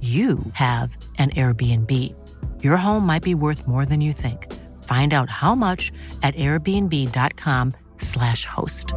you 0.00 0.38
have 0.52 0.96
an 1.18 1.30
Airbnb. 1.30 2.14
Your 2.62 2.76
home 2.76 3.04
might 3.04 3.24
be 3.24 3.34
worth 3.34 3.66
more 3.66 3.84
than 3.84 4.00
you 4.00 4.12
think. 4.12 4.46
Find 4.84 5.12
out 5.12 5.28
how 5.28 5.56
much 5.56 5.90
at 6.22 6.36
airbnb.com/slash 6.36 8.44
host. 8.44 8.94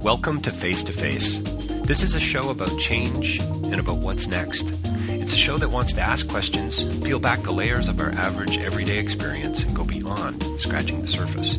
Welcome 0.00 0.40
to 0.42 0.52
Face 0.52 0.84
to 0.84 0.92
Face. 0.92 1.40
This 1.82 2.02
is 2.02 2.14
a 2.14 2.20
show 2.20 2.50
about 2.50 2.78
change 2.78 3.40
and 3.40 3.80
about 3.80 3.98
what's 3.98 4.28
next. 4.28 4.72
It's 5.08 5.34
a 5.34 5.36
show 5.36 5.58
that 5.58 5.70
wants 5.70 5.92
to 5.94 6.00
ask 6.00 6.28
questions, 6.28 6.84
peel 7.00 7.18
back 7.18 7.42
the 7.42 7.50
layers 7.50 7.88
of 7.88 7.98
our 7.98 8.12
average 8.12 8.58
everyday 8.58 8.98
experience, 8.98 9.64
and 9.64 9.74
go 9.74 9.82
beyond 9.82 10.44
scratching 10.60 11.02
the 11.02 11.08
surface. 11.08 11.58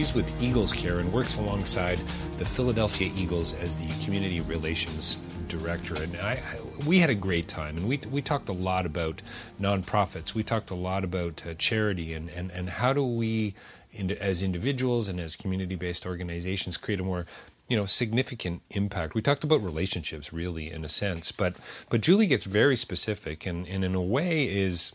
She's 0.00 0.14
with 0.14 0.42
Eagles 0.42 0.72
Care 0.72 1.00
and 1.00 1.12
works 1.12 1.36
alongside 1.36 2.00
the 2.38 2.44
Philadelphia 2.46 3.12
Eagles 3.14 3.52
as 3.52 3.76
the 3.76 3.86
community 4.02 4.40
relations 4.40 5.18
director. 5.46 5.94
And 6.02 6.16
I, 6.16 6.32
I- 6.42 6.84
we 6.86 6.98
had 7.00 7.10
a 7.10 7.14
great 7.14 7.48
time, 7.48 7.76
and 7.76 7.86
we 7.86 8.00
we 8.10 8.22
talked 8.22 8.48
a 8.48 8.54
lot 8.54 8.86
about 8.86 9.20
nonprofits. 9.60 10.32
We 10.34 10.42
talked 10.42 10.70
a 10.70 10.74
lot 10.74 11.04
about 11.04 11.42
uh, 11.46 11.52
charity 11.52 12.14
and, 12.14 12.30
and 12.30 12.50
and 12.50 12.70
how 12.70 12.94
do 12.94 13.04
we, 13.04 13.54
as 14.18 14.40
individuals 14.40 15.06
and 15.06 15.20
as 15.20 15.36
community-based 15.36 16.06
organizations, 16.06 16.78
create 16.78 17.00
a 17.00 17.04
more 17.04 17.26
you 17.68 17.76
know 17.76 17.84
significant 17.84 18.62
impact 18.70 19.14
we 19.14 19.20
talked 19.22 19.44
about 19.44 19.62
relationships 19.62 20.32
really 20.32 20.72
in 20.72 20.84
a 20.84 20.88
sense 20.88 21.30
but 21.30 21.54
but 21.88 22.00
julie 22.00 22.26
gets 22.26 22.42
very 22.42 22.74
specific 22.74 23.46
and, 23.46 23.64
and 23.68 23.84
in 23.84 23.94
a 23.94 24.02
way 24.02 24.44
is 24.48 24.92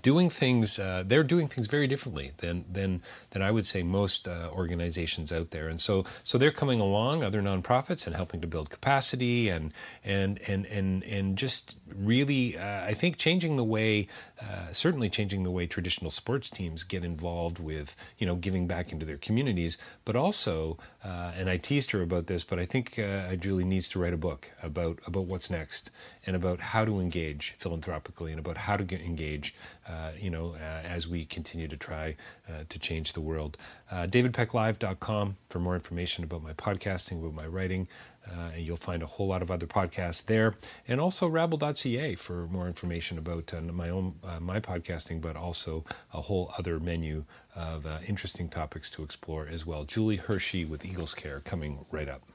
doing 0.00 0.30
things 0.30 0.78
uh, 0.78 1.02
they're 1.06 1.22
doing 1.22 1.48
things 1.48 1.66
very 1.66 1.86
differently 1.86 2.32
than 2.38 2.64
than 2.70 3.02
than 3.30 3.42
I 3.42 3.50
would 3.50 3.66
say 3.66 3.82
most 3.82 4.26
uh, 4.26 4.48
organizations 4.52 5.32
out 5.32 5.50
there. 5.50 5.68
And 5.68 5.80
so 5.80 6.04
so 6.24 6.38
they're 6.38 6.50
coming 6.50 6.80
along 6.80 7.22
other 7.22 7.42
nonprofits 7.42 8.06
and 8.06 8.16
helping 8.16 8.40
to 8.40 8.46
build 8.46 8.70
capacity 8.70 9.48
and 9.48 9.72
and 10.04 10.40
and 10.48 10.66
and 10.66 11.02
and 11.04 11.36
just 11.36 11.76
really 11.94 12.56
uh, 12.56 12.84
I 12.84 12.94
think 12.94 13.18
changing 13.18 13.56
the 13.56 13.64
way 13.64 14.08
uh, 14.40 14.72
certainly 14.72 15.10
changing 15.10 15.42
the 15.42 15.50
way 15.50 15.66
traditional 15.66 16.10
sports 16.10 16.48
teams 16.48 16.84
get 16.84 17.04
involved 17.04 17.58
with 17.58 17.94
you 18.18 18.26
know 18.26 18.36
giving 18.36 18.66
back 18.66 18.92
into 18.92 19.04
their 19.04 19.18
communities 19.18 19.76
but 20.04 20.16
also 20.16 20.78
uh, 21.04 21.32
and 21.36 21.50
I 21.50 21.58
teased 21.58 21.90
her 21.90 22.02
about 22.02 22.26
this 22.26 22.44
but 22.44 22.58
I 22.58 22.64
think 22.64 22.98
uh, 22.98 23.34
Julie 23.36 23.64
needs 23.64 23.88
to 23.90 23.98
write 23.98 24.14
a 24.14 24.18
book 24.18 24.50
about 24.62 25.00
about 25.06 25.26
what's 25.26 25.50
next 25.50 25.90
and 26.26 26.36
about 26.36 26.60
how 26.60 26.84
to 26.84 27.00
engage 27.00 27.54
philanthropically 27.58 28.30
and 28.30 28.38
about 28.38 28.56
how 28.56 28.76
to 28.76 28.84
get 28.84 29.00
engage 29.00 29.54
uh, 29.88 30.10
you 30.18 30.30
know, 30.30 30.54
uh, 30.54 30.86
as 30.86 31.08
we 31.08 31.24
continue 31.24 31.66
to 31.66 31.76
try 31.76 32.14
uh, 32.48 32.62
to 32.68 32.78
change 32.78 33.14
the 33.14 33.20
world. 33.20 33.56
Uh, 33.90 34.06
DavidPeckLive.com 34.06 35.36
for 35.48 35.58
more 35.58 35.74
information 35.74 36.22
about 36.22 36.42
my 36.42 36.52
podcasting, 36.52 37.18
about 37.18 37.34
my 37.34 37.46
writing, 37.46 37.88
uh, 38.28 38.50
and 38.54 38.64
you'll 38.64 38.76
find 38.76 39.02
a 39.02 39.06
whole 39.06 39.26
lot 39.26 39.42
of 39.42 39.50
other 39.50 39.66
podcasts 39.66 40.24
there. 40.24 40.54
And 40.86 41.00
also 41.00 41.26
Rabble.ca 41.26 42.14
for 42.14 42.46
more 42.46 42.68
information 42.68 43.18
about 43.18 43.52
my 43.72 43.88
own 43.88 44.14
my 44.40 44.60
podcasting, 44.60 45.20
but 45.20 45.36
also 45.36 45.84
a 46.14 46.20
whole 46.20 46.54
other 46.56 46.78
menu 46.78 47.24
of 47.56 47.84
interesting 48.06 48.48
topics 48.48 48.88
to 48.90 49.02
explore 49.02 49.48
as 49.48 49.66
well. 49.66 49.84
Julie 49.84 50.16
Hershey 50.16 50.64
with 50.64 50.84
Eagles 50.84 51.14
Care 51.14 51.40
coming 51.40 51.84
right 51.90 52.08
up. 52.08 52.31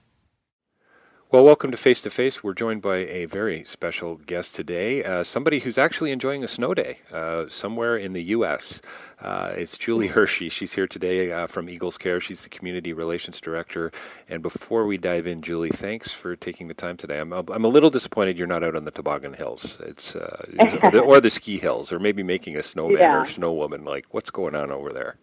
Well, 1.30 1.44
welcome 1.44 1.72
to 1.72 1.78
Face 1.78 2.00
to 2.02 2.10
Face. 2.10 2.42
We're 2.42 2.54
joined 2.54 2.82
by 2.82 2.98
a 3.00 3.26
very 3.26 3.66
special 3.66 4.16
guest 4.16 4.56
today, 4.56 5.04
uh, 5.04 5.26
somebody 5.26 5.60
who's 5.60 5.78
actually 5.78 6.14
enjoying 6.14 6.42
a 6.42 6.48
snow 6.48 6.74
day 6.74 7.00
uh, 7.12 7.48
somewhere 7.50 7.98
in 7.98 8.14
the 8.14 8.24
U.S. 8.24 8.82
Uh, 9.22 9.52
it's 9.58 9.78
Julie 9.78 10.08
Hershey. 10.08 10.48
She's 10.48 10.72
here 10.72 10.88
today 10.88 11.30
uh, 11.34 11.46
from 11.48 11.68
Eagles 11.68 11.98
Care. 11.98 12.22
She's 12.22 12.44
the 12.44 12.50
Community 12.50 12.94
Relations 12.94 13.42
Director. 13.42 13.92
And 14.30 14.42
before 14.42 14.86
we 14.86 14.98
dive 14.98 15.28
in, 15.28 15.42
Julie, 15.42 15.70
thanks 15.70 16.14
for 16.14 16.38
taking 16.38 16.70
the 16.70 16.74
time 16.74 16.96
today. 16.96 17.20
I'm, 17.20 17.34
I'm 17.34 17.66
a 17.66 17.68
little 17.68 17.90
disappointed 17.90 18.38
you're 18.38 18.48
not 18.48 18.64
out 18.64 18.78
on 18.78 18.86
the 18.86 18.92
toboggan 18.92 19.34
hills, 19.34 19.80
it's 19.86 20.16
uh, 20.16 20.46
is- 20.62 20.76
or, 20.82 20.92
the, 20.92 21.00
or 21.02 21.20
the 21.20 21.30
ski 21.30 21.60
hills, 21.60 21.92
or 21.92 22.00
maybe 22.00 22.24
making 22.24 22.56
a 22.56 22.64
snowman 22.64 23.00
Yeah. 23.00 23.18
or 23.22 23.26
snow 23.26 23.52
woman. 23.52 23.84
Like, 23.84 24.06
what's 24.12 24.32
going 24.32 24.56
on 24.56 24.72
over 24.72 24.94
there? 24.94 25.18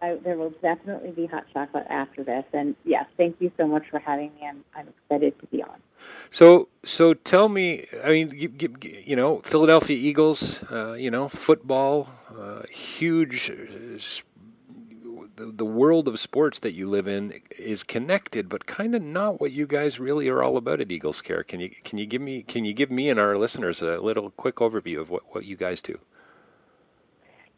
I, 0.00 0.16
there 0.16 0.36
will 0.36 0.52
definitely 0.62 1.10
be 1.10 1.26
hot 1.26 1.46
chocolate 1.52 1.86
after 1.88 2.22
this. 2.22 2.44
And 2.52 2.76
yes, 2.84 3.06
thank 3.16 3.36
you 3.40 3.50
so 3.56 3.66
much 3.66 3.84
for 3.90 3.98
having 3.98 4.32
me. 4.34 4.46
I'm, 4.46 4.64
I'm 4.74 4.88
excited 4.88 5.38
to 5.40 5.46
be 5.46 5.62
on. 5.62 5.80
So, 6.30 6.68
so 6.84 7.14
tell 7.14 7.48
me. 7.48 7.86
I 8.04 8.10
mean, 8.10 8.30
you, 8.34 8.52
you, 9.04 9.16
know, 9.16 9.40
Philadelphia 9.40 9.96
Eagles. 9.96 10.62
Uh, 10.70 10.92
you 10.92 11.10
know, 11.10 11.28
football. 11.28 12.08
Uh, 12.36 12.62
huge. 12.70 13.50
The, 15.36 15.52
the 15.52 15.64
world 15.64 16.08
of 16.08 16.18
sports 16.18 16.58
that 16.60 16.72
you 16.72 16.88
live 16.88 17.06
in 17.06 17.40
is 17.56 17.84
connected, 17.84 18.48
but 18.48 18.66
kind 18.66 18.94
of 18.94 19.02
not 19.02 19.40
what 19.40 19.52
you 19.52 19.66
guys 19.66 20.00
really 20.00 20.28
are 20.28 20.42
all 20.42 20.56
about 20.56 20.80
at 20.80 20.90
Eagles 20.90 21.22
Care. 21.22 21.44
Can 21.44 21.60
you 21.60 21.70
can 21.84 21.96
you 21.96 22.06
give 22.06 22.20
me 22.20 22.42
can 22.42 22.64
you 22.64 22.72
give 22.72 22.90
me 22.90 23.08
and 23.08 23.20
our 23.20 23.38
listeners 23.38 23.80
a 23.80 23.98
little 23.98 24.30
quick 24.30 24.56
overview 24.56 25.00
of 25.00 25.10
what, 25.10 25.22
what 25.32 25.44
you 25.44 25.56
guys 25.56 25.80
do? 25.80 26.00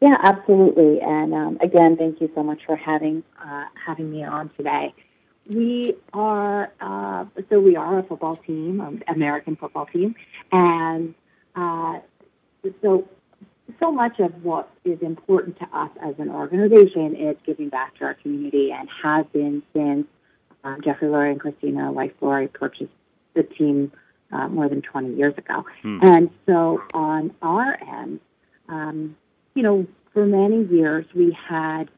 Yeah, 0.01 0.15
absolutely. 0.23 0.99
And 0.99 1.33
um, 1.33 1.59
again, 1.61 1.95
thank 1.95 2.19
you 2.21 2.31
so 2.33 2.41
much 2.41 2.61
for 2.65 2.75
having 2.75 3.23
uh, 3.39 3.65
having 3.85 4.11
me 4.11 4.23
on 4.23 4.49
today. 4.57 4.95
We 5.47 5.95
are 6.11 6.71
uh, 6.81 7.25
so 7.49 7.59
we 7.59 7.75
are 7.75 7.99
a 7.99 8.03
football 8.03 8.37
team, 8.37 8.81
um, 8.81 9.03
American 9.07 9.55
football 9.55 9.85
team, 9.85 10.15
and 10.51 11.13
uh, 11.55 11.99
so 12.81 13.07
so 13.79 13.91
much 13.91 14.19
of 14.19 14.43
what 14.43 14.71
is 14.83 14.99
important 15.01 15.59
to 15.59 15.65
us 15.71 15.91
as 16.03 16.15
an 16.17 16.29
organization 16.29 17.15
is 17.15 17.37
giving 17.45 17.69
back 17.69 17.95
to 17.99 18.05
our 18.05 18.15
community, 18.15 18.71
and 18.71 18.89
has 19.03 19.27
been 19.33 19.61
since 19.71 20.07
um, 20.63 20.79
Jeffrey 20.83 21.09
Lurie 21.09 21.31
and 21.31 21.39
Christina 21.39 21.91
Weiss 21.91 22.11
Lurie 22.21 22.51
purchased 22.51 22.91
the 23.35 23.43
team 23.43 23.91
uh, 24.31 24.47
more 24.47 24.67
than 24.67 24.81
20 24.81 25.13
years 25.15 25.37
ago. 25.37 25.65
And 25.83 26.29
so 26.47 26.81
on 26.93 27.33
our 27.41 27.77
end, 27.81 28.19
um, 28.67 29.15
you 29.53 29.63
know, 29.63 29.87
for 30.13 30.25
many 30.25 30.65
years 30.65 31.05
we 31.15 31.37
had 31.47 31.89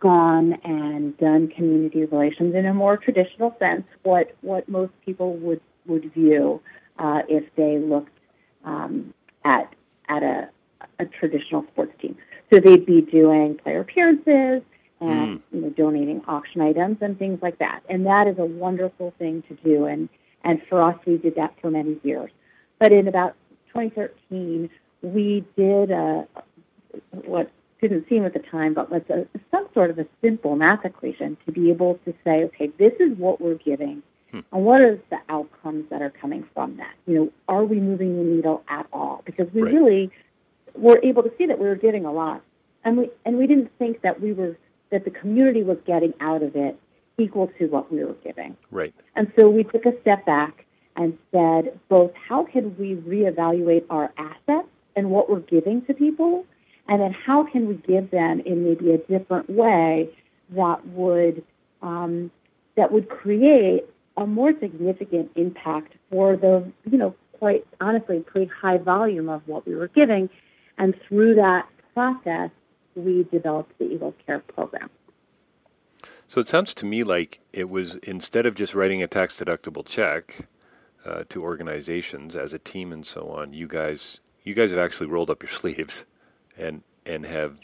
gone 0.00 0.54
and 0.64 1.16
done 1.18 1.48
community 1.48 2.04
relations 2.04 2.54
in 2.54 2.66
a 2.66 2.74
more 2.74 2.96
traditional 2.96 3.54
sense, 3.58 3.84
what 4.02 4.34
what 4.40 4.68
most 4.68 4.92
people 5.04 5.34
would 5.36 5.60
would 5.86 6.12
view 6.12 6.60
uh, 6.98 7.22
if 7.28 7.44
they 7.56 7.78
looked 7.78 8.16
um, 8.64 9.12
at 9.44 9.74
at 10.08 10.22
a, 10.22 10.48
a 10.98 11.06
traditional 11.06 11.64
sports 11.72 11.92
team. 12.00 12.16
So 12.52 12.60
they'd 12.60 12.86
be 12.86 13.00
doing 13.00 13.56
player 13.56 13.80
appearances 13.80 14.62
and 15.00 15.42
you 15.52 15.60
know 15.60 15.70
donating 15.70 16.22
auction 16.26 16.60
items 16.60 16.98
and 17.00 17.18
things 17.18 17.40
like 17.42 17.58
that. 17.58 17.80
And 17.88 18.06
that 18.06 18.26
is 18.26 18.38
a 18.38 18.44
wonderful 18.44 19.12
thing 19.18 19.42
to 19.48 19.54
do. 19.56 19.86
And 19.86 20.08
and 20.44 20.60
for 20.68 20.82
us, 20.82 20.98
we 21.06 21.16
did 21.18 21.36
that 21.36 21.54
for 21.60 21.70
many 21.70 21.98
years. 22.02 22.30
But 22.78 22.92
in 22.92 23.08
about 23.08 23.34
2013, 23.72 24.68
we 25.02 25.44
did 25.56 25.90
a, 25.90 26.26
what 27.24 27.50
didn't 27.80 28.08
seem 28.08 28.24
at 28.24 28.32
the 28.32 28.40
time, 28.40 28.74
but 28.74 28.90
was 28.90 29.02
a, 29.10 29.26
some 29.50 29.68
sort 29.74 29.90
of 29.90 29.98
a 29.98 30.06
simple 30.22 30.56
math 30.56 30.84
equation 30.84 31.36
to 31.44 31.52
be 31.52 31.70
able 31.70 31.98
to 32.04 32.14
say, 32.24 32.44
okay, 32.44 32.70
this 32.78 32.92
is 32.98 33.16
what 33.18 33.40
we're 33.40 33.56
giving, 33.56 34.02
hmm. 34.30 34.40
and 34.52 34.64
what 34.64 34.80
are 34.80 34.98
the 35.10 35.18
outcomes 35.28 35.88
that 35.90 36.00
are 36.00 36.10
coming 36.10 36.46
from 36.54 36.76
that? 36.78 36.94
You 37.06 37.14
know, 37.14 37.32
are 37.48 37.64
we 37.64 37.80
moving 37.80 38.16
the 38.16 38.22
needle 38.22 38.62
at 38.68 38.86
all? 38.92 39.22
Because 39.24 39.52
we 39.52 39.62
right. 39.62 39.74
really 39.74 40.10
were 40.74 40.98
able 41.02 41.22
to 41.22 41.32
see 41.36 41.46
that 41.46 41.58
we 41.58 41.66
were 41.66 41.76
giving 41.76 42.04
a 42.04 42.12
lot, 42.12 42.42
and 42.84 42.96
we 42.96 43.10
and 43.24 43.38
we 43.38 43.46
didn't 43.46 43.70
think 43.78 44.02
that 44.02 44.20
we 44.20 44.32
were 44.32 44.56
that 44.90 45.04
the 45.04 45.10
community 45.10 45.62
was 45.62 45.78
getting 45.86 46.14
out 46.20 46.42
of 46.42 46.56
it 46.56 46.78
equal 47.18 47.50
to 47.58 47.66
what 47.66 47.92
we 47.92 48.04
were 48.04 48.16
giving. 48.24 48.56
Right. 48.70 48.94
And 49.14 49.32
so 49.38 49.48
we 49.48 49.64
took 49.64 49.86
a 49.86 50.00
step 50.00 50.26
back 50.26 50.64
and 50.96 51.18
said, 51.32 51.78
both 51.88 52.12
how 52.28 52.44
can 52.44 52.76
we 52.76 52.94
reevaluate 52.94 53.84
our 53.90 54.12
assets 54.16 54.68
and 54.96 55.10
what 55.10 55.28
we're 55.28 55.40
giving 55.40 55.84
to 55.86 55.94
people, 55.94 56.44
and 56.88 57.00
then 57.00 57.12
how 57.12 57.44
can 57.44 57.66
we 57.68 57.74
give 57.74 58.10
them 58.10 58.40
in 58.40 58.64
maybe 58.64 58.92
a 58.92 58.98
different 58.98 59.48
way 59.48 60.08
that 60.50 60.86
would 60.88 61.42
um, 61.82 62.30
that 62.76 62.92
would 62.92 63.08
create 63.08 63.84
a 64.16 64.26
more 64.26 64.52
significant 64.60 65.30
impact 65.36 65.94
for 66.10 66.36
the 66.36 66.70
you 66.90 66.98
know 66.98 67.14
quite 67.38 67.66
honestly 67.80 68.20
pretty 68.20 68.50
high 68.60 68.78
volume 68.78 69.28
of 69.28 69.42
what 69.46 69.66
we 69.66 69.74
were 69.74 69.88
giving, 69.88 70.28
and 70.78 70.94
through 71.08 71.34
that 71.34 71.66
process 71.94 72.50
we 72.94 73.26
developed 73.32 73.76
the 73.78 73.86
Eagles 73.86 74.14
Care 74.24 74.40
program. 74.40 74.90
So 76.28 76.40
it 76.40 76.48
sounds 76.48 76.74
to 76.74 76.86
me 76.86 77.02
like 77.04 77.40
it 77.52 77.68
was 77.68 77.96
instead 77.96 78.46
of 78.46 78.54
just 78.54 78.74
writing 78.74 79.02
a 79.02 79.06
tax 79.06 79.38
deductible 79.38 79.84
check 79.84 80.48
uh, 81.04 81.24
to 81.28 81.42
organizations 81.42 82.36
as 82.36 82.52
a 82.52 82.58
team 82.58 82.92
and 82.92 83.06
so 83.06 83.28
on, 83.30 83.52
you 83.52 83.66
guys 83.66 84.20
you 84.42 84.54
guys 84.54 84.70
have 84.70 84.78
actually 84.78 85.06
rolled 85.06 85.30
up 85.30 85.42
your 85.42 85.50
sleeves 85.52 86.04
and 86.56 86.82
and 87.06 87.26
have 87.26 87.58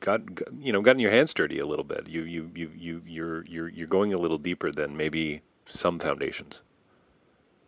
got 0.00 0.20
you 0.58 0.72
know 0.72 0.82
gotten 0.82 1.00
your 1.00 1.10
hands 1.10 1.32
dirty 1.32 1.58
a 1.58 1.66
little 1.66 1.84
bit. 1.84 2.08
You 2.08 2.22
you 2.22 2.50
you 2.54 2.70
you 2.76 3.02
you're 3.06 3.44
you're 3.46 3.68
you're 3.68 3.86
going 3.86 4.12
a 4.12 4.18
little 4.18 4.38
deeper 4.38 4.70
than 4.70 4.96
maybe 4.96 5.42
some 5.68 5.98
foundations. 5.98 6.62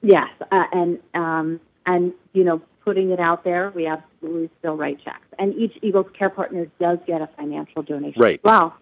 Yes, 0.03 0.29
uh, 0.53 0.65
and 0.73 0.99
um, 1.15 1.61
and 1.87 2.13
you 2.33 2.45
know 2.45 2.61
putting 2.85 3.11
it 3.11 3.21
out 3.21 3.45
there, 3.45 3.73
we 3.75 3.87
absolutely 3.87 4.51
still 4.59 4.77
write 4.77 5.03
checks, 5.03 5.27
and 5.39 5.55
each 5.55 5.73
Eagles 5.83 6.07
Care 6.19 6.29
Partner 6.29 6.67
does 6.79 6.99
get 7.07 7.23
a 7.23 7.29
financial 7.39 7.83
donation 7.83 8.21
right. 8.21 8.41
as 8.45 8.45
well. 8.45 8.77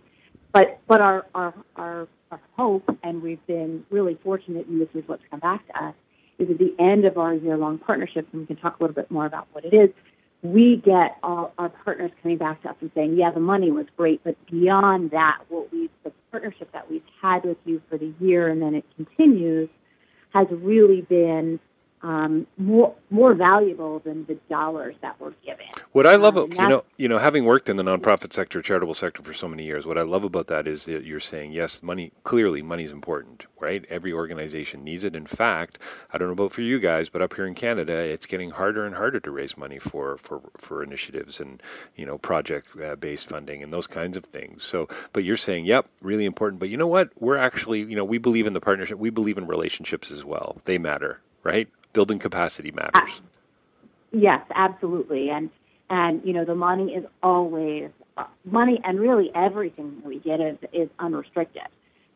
But 0.53 0.81
but 0.89 1.01
our 1.01 1.27
our 1.35 1.55
our, 1.77 2.09
our 2.31 2.41
hope, 2.57 2.85
and 3.05 3.23
we've 3.23 3.45
been 3.47 3.85
really 3.91 4.19
fortunate, 4.25 4.67
and 4.67 4.81
this 4.81 4.89
is 4.95 5.05
what's 5.07 5.23
come 5.31 5.41
back 5.41 5.67
to 5.69 5.85
us, 5.85 5.95
is 6.39 6.51
at 6.51 6.59
the 6.59 6.75
end 6.79 7.05
of 7.05 7.17
our 7.19 7.35
year 7.35 7.57
long 7.57 7.79
partnership, 7.79 8.27
and 8.33 8.41
we 8.43 8.47
can 8.47 8.57
talk 8.57 8.81
a 8.81 8.83
little 8.83 8.95
bit 8.95 9.11
more 9.11 9.27
about 9.27 9.47
what 9.53 9.65
it 9.65 9.73
is. 9.73 9.91
We 10.43 10.83
get 10.85 11.19
all 11.23 11.53
our 11.57 11.69
partners 11.69 12.11
coming 12.23 12.39
back 12.39 12.63
to 12.63 12.71
us 12.71 12.77
and 12.81 12.91
saying, 12.95 13.17
"Yeah, 13.17 13.31
the 13.31 13.41
money 13.41 13.71
was 13.71 13.87
great, 13.97 14.23
but 14.25 14.37
beyond 14.51 15.13
that, 15.13 15.39
what 15.49 15.73
we 15.73 15.89
the 16.03 16.13
partnership 16.33 16.73
that 16.73 16.91
we've 16.91 17.03
had 17.21 17.45
with 17.45 17.59
you 17.65 17.81
for 17.89 17.97
the 17.97 18.13
year, 18.21 18.49
and 18.49 18.61
then 18.61 18.75
it 18.75 18.85
continues, 18.97 19.69
has 20.33 20.49
really 20.51 21.03
been 21.03 21.61
um, 22.03 22.47
more 22.59 22.95
more 23.11 23.35
valuable 23.35 24.01
than 24.01 24.25
the 24.27 24.35
dollars 24.51 24.97
that 25.03 25.21
we're 25.21 25.35
giving. 25.45 25.69
What 25.93 26.07
I 26.07 26.17
love, 26.17 26.37
um, 26.37 26.51
you 26.53 26.69
know, 26.69 26.85
you 26.97 27.09
know, 27.09 27.19
having 27.19 27.45
worked 27.45 27.69
in 27.69 27.77
the 27.77 27.83
nonprofit 27.85 28.33
sector, 28.33 28.61
charitable 28.61 28.95
sector 28.95 29.23
for 29.23 29.33
so 29.33 29.49
many 29.49 29.65
years, 29.65 29.87
what 29.87 29.99
I 29.99 30.03
love 30.03 30.25
about 30.25 30.49
that 30.49 30.67
is 30.67 30.87
that 30.87 31.05
you're 31.05 31.21
saying 31.21 31.53
yes, 31.53 31.83
money. 31.83 32.13
Clearly, 32.25 32.63
money 32.63 32.85
is 32.85 32.93
important, 32.93 33.47
right? 33.61 33.85
Every 33.89 34.13
organization 34.13 34.83
needs 34.83 35.05
it. 35.05 35.15
In 35.15 35.27
fact, 35.27 35.79
I 36.13 36.19
don't 36.19 36.29
know 36.29 36.33
about 36.33 36.53
for 36.53 36.63
you 36.63 36.81
guys, 36.81 37.09
but 37.09 37.23
up 37.23 37.35
here 37.35 37.47
in 37.47 37.55
Canada, 37.55 37.95
it's 37.95 38.27
getting 38.27 38.51
harder 38.51 38.85
and 38.85 38.97
harder 38.97 39.21
to 39.21 39.31
raise 39.31 39.57
money 39.57 39.79
for 39.79 40.17
for 40.19 40.41
for 40.57 40.83
initiatives 40.83 41.41
and 41.41 41.63
you 41.97 42.07
know 42.07 42.19
project 42.19 42.69
uh, 42.81 42.97
based 42.97 43.29
funding 43.29 43.63
and 43.63 43.73
those 43.73 43.87
kinds 43.87 44.17
of 44.17 44.25
things. 44.25 44.65
So, 44.65 44.89
but 45.13 45.25
you're 45.25 45.37
saying, 45.37 45.67
yep, 45.67 45.87
really 46.01 46.25
important. 46.25 46.59
But 46.61 46.69
you 46.69 46.77
know 46.77 46.87
what? 46.87 47.11
We're 47.21 47.37
actually, 47.37 47.81
you 47.81 47.97
know, 47.97 48.05
we 48.05 48.19
believe 48.19 48.47
in 48.47 48.53
the 48.55 48.61
partnership. 48.61 48.99
We 48.99 49.11
believe 49.11 49.39
in 49.39 49.47
relationships 49.47 50.11
as 50.11 50.25
well. 50.25 50.61
They 50.65 50.79
matter, 50.79 51.21
right? 51.43 51.69
building 51.93 52.19
capacity 52.19 52.71
matters. 52.71 52.93
Uh, 52.95 53.09
yes, 54.13 54.41
absolutely. 54.55 55.31
And 55.31 55.51
and 55.91 56.23
you 56.25 56.33
know 56.33 56.45
the 56.45 56.55
money 56.55 56.93
is 56.93 57.05
always 57.23 57.91
uh, 58.17 58.25
money, 58.45 58.81
and 58.85 58.99
really 58.99 59.31
everything 59.35 60.03
we 60.05 60.19
get 60.19 60.41
is 60.41 60.59
is 60.73 60.89
unrestricted. 60.99 61.63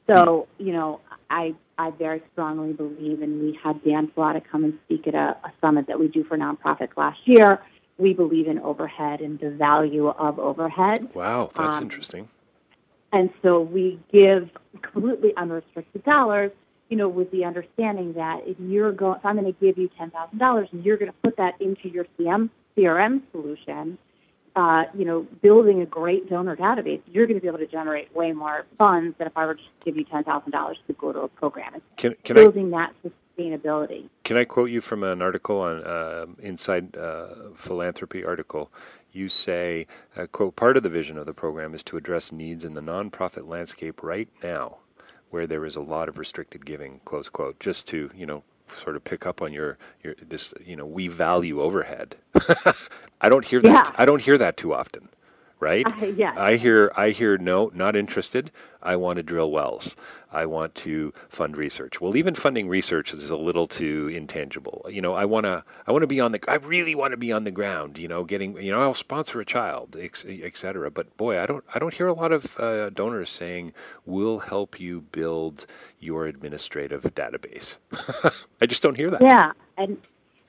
So 0.06 0.48
you 0.58 0.72
know 0.72 1.00
I 1.30 1.54
I 1.78 1.90
very 1.90 2.22
strongly 2.32 2.72
believe, 2.72 3.22
and 3.22 3.40
we 3.40 3.58
had 3.62 3.82
Dan 3.84 4.10
Pallotta 4.16 4.42
come 4.50 4.64
and 4.64 4.78
speak 4.84 5.06
at 5.06 5.14
a, 5.14 5.36
a 5.44 5.52
summit 5.60 5.86
that 5.88 5.98
we 5.98 6.08
do 6.08 6.24
for 6.24 6.36
nonprofits 6.36 6.96
last 6.96 7.18
year. 7.24 7.60
We 7.98 8.12
believe 8.12 8.46
in 8.46 8.58
overhead 8.58 9.20
and 9.20 9.40
the 9.40 9.50
value 9.50 10.08
of 10.08 10.38
overhead. 10.38 11.14
Wow, 11.14 11.50
that's 11.54 11.78
um, 11.78 11.82
interesting. 11.84 12.28
And 13.10 13.30
so 13.40 13.60
we 13.60 13.98
give 14.12 14.50
completely 14.82 15.32
unrestricted 15.34 16.04
dollars 16.04 16.52
you 16.88 16.96
know, 16.96 17.08
with 17.08 17.30
the 17.30 17.44
understanding 17.44 18.12
that 18.14 18.42
if 18.46 18.56
you're 18.60 18.92
going, 18.92 19.18
if 19.18 19.26
I'm 19.26 19.36
going 19.36 19.52
to 19.52 19.60
give 19.60 19.78
you 19.78 19.90
ten 19.98 20.10
thousand 20.10 20.38
dollars 20.38 20.68
and 20.72 20.84
you're 20.84 20.96
going 20.96 21.10
to 21.10 21.18
put 21.22 21.36
that 21.36 21.60
into 21.60 21.88
your 21.88 22.06
CM 22.18 22.50
CRM 22.76 23.22
solution, 23.32 23.98
uh, 24.54 24.84
you 24.94 25.04
know, 25.04 25.26
building 25.42 25.82
a 25.82 25.86
great 25.86 26.30
donor 26.30 26.56
database, 26.56 27.00
you're 27.06 27.26
going 27.26 27.38
to 27.38 27.42
be 27.42 27.48
able 27.48 27.58
to 27.58 27.66
generate 27.66 28.14
way 28.14 28.32
more 28.32 28.66
funds 28.78 29.16
than 29.18 29.26
if 29.26 29.36
I 29.36 29.46
were 29.46 29.54
just 29.54 29.68
to 29.80 29.84
give 29.84 29.96
you 29.96 30.04
ten 30.04 30.24
thousand 30.24 30.52
dollars 30.52 30.78
to 30.86 30.92
go 30.92 31.12
to 31.12 31.20
a 31.20 31.28
program. 31.28 31.74
It's 31.74 31.84
can, 31.96 32.14
can 32.22 32.36
building 32.36 32.72
I, 32.72 32.88
that 33.02 33.12
sustainability. 33.38 34.08
Can 34.22 34.36
I 34.36 34.44
quote 34.44 34.70
you 34.70 34.80
from 34.80 35.02
an 35.02 35.20
article 35.20 35.60
on 35.60 35.82
uh, 35.82 36.26
Inside 36.38 36.96
uh, 36.96 37.50
Philanthropy 37.54 38.24
article? 38.24 38.70
You 39.12 39.28
say, 39.30 39.86
uh, 40.14 40.26
quote, 40.26 40.56
part 40.56 40.76
of 40.76 40.82
the 40.82 40.90
vision 40.90 41.16
of 41.16 41.24
the 41.24 41.32
program 41.32 41.74
is 41.74 41.82
to 41.84 41.96
address 41.96 42.30
needs 42.30 42.66
in 42.66 42.74
the 42.74 42.82
nonprofit 42.82 43.48
landscape 43.48 44.02
right 44.02 44.28
now 44.42 44.76
where 45.30 45.46
there 45.46 45.64
is 45.64 45.76
a 45.76 45.80
lot 45.80 46.08
of 46.08 46.18
restricted 46.18 46.64
giving, 46.64 47.00
close 47.04 47.28
quote, 47.28 47.58
just 47.60 47.86
to, 47.88 48.10
you 48.14 48.26
know, 48.26 48.42
sort 48.76 48.96
of 48.96 49.04
pick 49.04 49.26
up 49.26 49.42
on 49.42 49.52
your, 49.52 49.78
your 50.02 50.14
this, 50.20 50.52
you 50.64 50.76
know, 50.76 50.86
we 50.86 51.08
value 51.08 51.60
overhead. 51.60 52.16
I 53.20 53.28
don't 53.28 53.44
hear 53.44 53.60
that. 53.62 53.86
Yeah. 53.86 53.90
I 53.96 54.04
don't 54.04 54.22
hear 54.22 54.38
that 54.38 54.56
too 54.56 54.74
often 54.74 55.08
right? 55.60 55.86
Uh, 55.96 56.06
yeah. 56.06 56.34
I 56.36 56.56
hear 56.56 56.92
I 56.94 57.10
hear 57.10 57.38
no, 57.38 57.70
not 57.72 57.96
interested. 57.96 58.50
I 58.82 58.96
want 58.96 59.16
to 59.16 59.22
drill 59.22 59.50
wells. 59.50 59.96
I 60.30 60.44
want 60.44 60.74
to 60.76 61.14
fund 61.28 61.56
research. 61.56 62.00
Well, 62.00 62.16
even 62.16 62.34
funding 62.34 62.68
research 62.68 63.14
is 63.14 63.30
a 63.30 63.36
little 63.36 63.66
too 63.66 64.08
intangible. 64.12 64.84
You 64.90 65.00
know, 65.00 65.14
I 65.14 65.24
want 65.24 65.44
to 65.44 65.64
I 65.86 65.92
want 65.92 66.02
to 66.02 66.06
be 66.06 66.20
on 66.20 66.32
the 66.32 66.40
I 66.46 66.56
really 66.56 66.94
want 66.94 67.12
to 67.12 67.16
be 67.16 67.32
on 67.32 67.44
the 67.44 67.50
ground, 67.50 67.98
you 67.98 68.08
know, 68.08 68.24
getting, 68.24 68.60
you 68.60 68.70
know, 68.70 68.82
I'll 68.82 68.92
sponsor 68.92 69.40
a 69.40 69.46
child, 69.46 69.96
etc. 69.96 70.90
But 70.90 71.16
boy, 71.16 71.40
I 71.40 71.46
don't 71.46 71.64
I 71.74 71.78
don't 71.78 71.94
hear 71.94 72.08
a 72.08 72.12
lot 72.12 72.32
of 72.32 72.58
uh, 72.60 72.90
donors 72.90 73.30
saying 73.30 73.72
we'll 74.04 74.40
help 74.40 74.78
you 74.78 75.00
build 75.00 75.66
your 75.98 76.26
administrative 76.26 77.02
database. 77.14 77.78
I 78.60 78.66
just 78.66 78.82
don't 78.82 78.96
hear 78.96 79.10
that. 79.10 79.22
Yeah. 79.22 79.52
And 79.78 79.96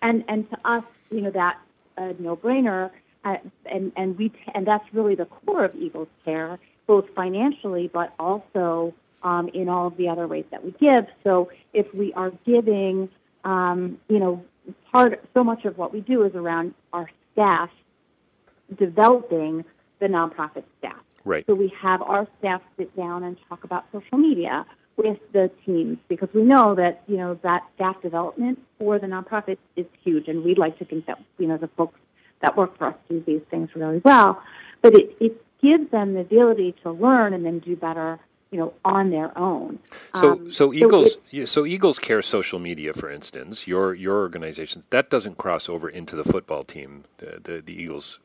and 0.02 0.26
and 0.28 0.50
to 0.50 0.58
us, 0.66 0.84
you 1.10 1.22
know, 1.22 1.32
that 1.32 1.60
a 1.96 2.14
no-brainer 2.20 2.92
uh, 3.28 3.38
and 3.66 3.92
and 3.96 4.18
we 4.18 4.30
t- 4.30 4.38
and 4.54 4.66
that's 4.66 4.86
really 4.94 5.16
the 5.16 5.26
core 5.26 5.66
of 5.66 5.76
Eagles 5.76 6.08
Care, 6.24 6.60
both 6.86 7.06
financially 7.16 7.90
but 7.94 8.14
also 8.20 8.94
um, 9.24 9.50
in 9.54 9.70
all 9.70 9.88
of 9.88 9.98
the 9.98 10.08
other 10.08 10.28
ways 10.28 10.46
that 10.52 10.64
we 10.64 10.72
give. 10.72 11.06
So 11.24 11.50
if 11.74 11.92
we 11.94 12.14
are 12.14 12.32
giving, 12.46 13.10
um, 13.44 13.98
you 14.08 14.20
know, 14.20 14.44
part 14.92 15.24
so 15.34 15.44
much 15.44 15.66
of 15.66 15.78
what 15.78 15.94
we 15.94 16.02
do 16.02 16.24
is 16.24 16.34
around 16.36 16.74
our 16.94 17.10
staff 17.34 17.70
developing 18.78 19.64
the 20.00 20.08
nonprofit 20.08 20.64
staff. 20.80 21.02
Right. 21.26 21.46
So 21.48 21.56
we 21.56 21.74
have 21.82 22.02
our 22.02 22.28
staff 22.40 22.62
sit 22.78 22.96
down 22.96 23.24
and 23.24 23.38
talk 23.50 23.64
about 23.64 23.86
social 23.92 24.18
media 24.18 24.66
with 24.96 25.18
the 25.34 25.52
teams 25.66 25.98
because 26.08 26.30
we 26.34 26.42
know 26.42 26.76
that 26.76 27.04
you 27.08 27.18
know 27.18 27.40
that 27.44 27.64
staff 27.76 28.02
development 28.02 28.60
for 28.80 29.00
the 29.00 29.08
nonprofit 29.08 29.58
is 29.76 29.86
huge, 30.04 30.28
and 30.28 30.44
we'd 30.44 30.58
like 30.58 30.78
to 30.80 30.86
think 30.86 31.06
that 31.06 31.20
you 31.38 31.48
know 31.48 31.58
the 31.58 31.68
folks 31.70 32.00
that 32.42 32.56
work 32.58 32.78
for 32.78 32.88
us 32.88 32.96
do 33.10 33.24
these 33.26 33.42
things 33.50 33.70
really 33.76 34.02
well. 34.04 34.42
But 34.82 34.94
it, 34.96 35.16
it 35.20 35.44
gives 35.62 35.90
them 35.92 36.14
the 36.14 36.22
ability 36.22 36.76
to 36.84 36.92
learn 36.92 37.34
and 37.34 37.46
then 37.46 37.60
do 37.60 37.76
better 37.76 38.20
you 38.52 38.58
know, 38.58 38.74
on 38.86 39.10
their 39.10 39.38
own. 39.38 39.80
So, 40.16 40.32
um, 40.34 40.52
so 40.52 40.74
Eagles, 40.74 41.14
so, 41.14 41.20
it, 41.32 41.48
so, 41.48 41.66
Eagles 41.66 42.00
Care 42.00 42.22
social 42.22 42.60
media, 42.60 42.94
for 42.94 43.10
instance, 43.10 43.68
your 43.68 43.94
your 43.94 44.20
organization 44.20 44.84
that 44.90 45.10
doesn't 45.10 45.38
cross 45.38 45.68
over 45.68 45.90
into 45.90 46.16
the 46.16 46.24
football 46.24 46.64
team, 46.64 47.04
the 47.18 47.40
the, 47.44 47.62
the 47.62 47.74
Eagles 47.74 48.20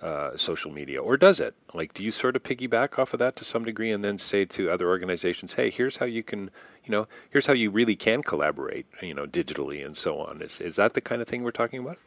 uh, 0.00 0.36
social 0.36 0.70
media, 0.70 1.02
or 1.02 1.16
does 1.16 1.40
it? 1.40 1.54
Like, 1.74 1.92
do 1.92 2.02
you 2.02 2.10
sort 2.10 2.36
of 2.36 2.42
piggyback 2.42 2.98
off 2.98 3.12
of 3.12 3.18
that 3.18 3.36
to 3.36 3.44
some 3.44 3.64
degree, 3.64 3.90
and 3.90 4.04
then 4.04 4.18
say 4.18 4.44
to 4.46 4.70
other 4.70 4.88
organizations, 4.88 5.54
"Hey, 5.54 5.70
here's 5.70 5.96
how 5.96 6.06
you 6.06 6.22
can, 6.22 6.50
you 6.84 6.90
know, 6.90 7.06
here's 7.28 7.46
how 7.46 7.52
you 7.52 7.70
really 7.70 7.96
can 7.96 8.22
collaborate, 8.22 8.86
you 9.02 9.14
know, 9.14 9.26
digitally 9.26 9.84
and 9.84 9.96
so 9.96 10.18
on." 10.18 10.40
Is 10.40 10.60
is 10.60 10.76
that 10.76 10.94
the 10.94 11.00
kind 11.00 11.20
of 11.20 11.28
thing 11.28 11.42
we're 11.42 11.50
talking 11.50 11.80
about? 11.80 11.98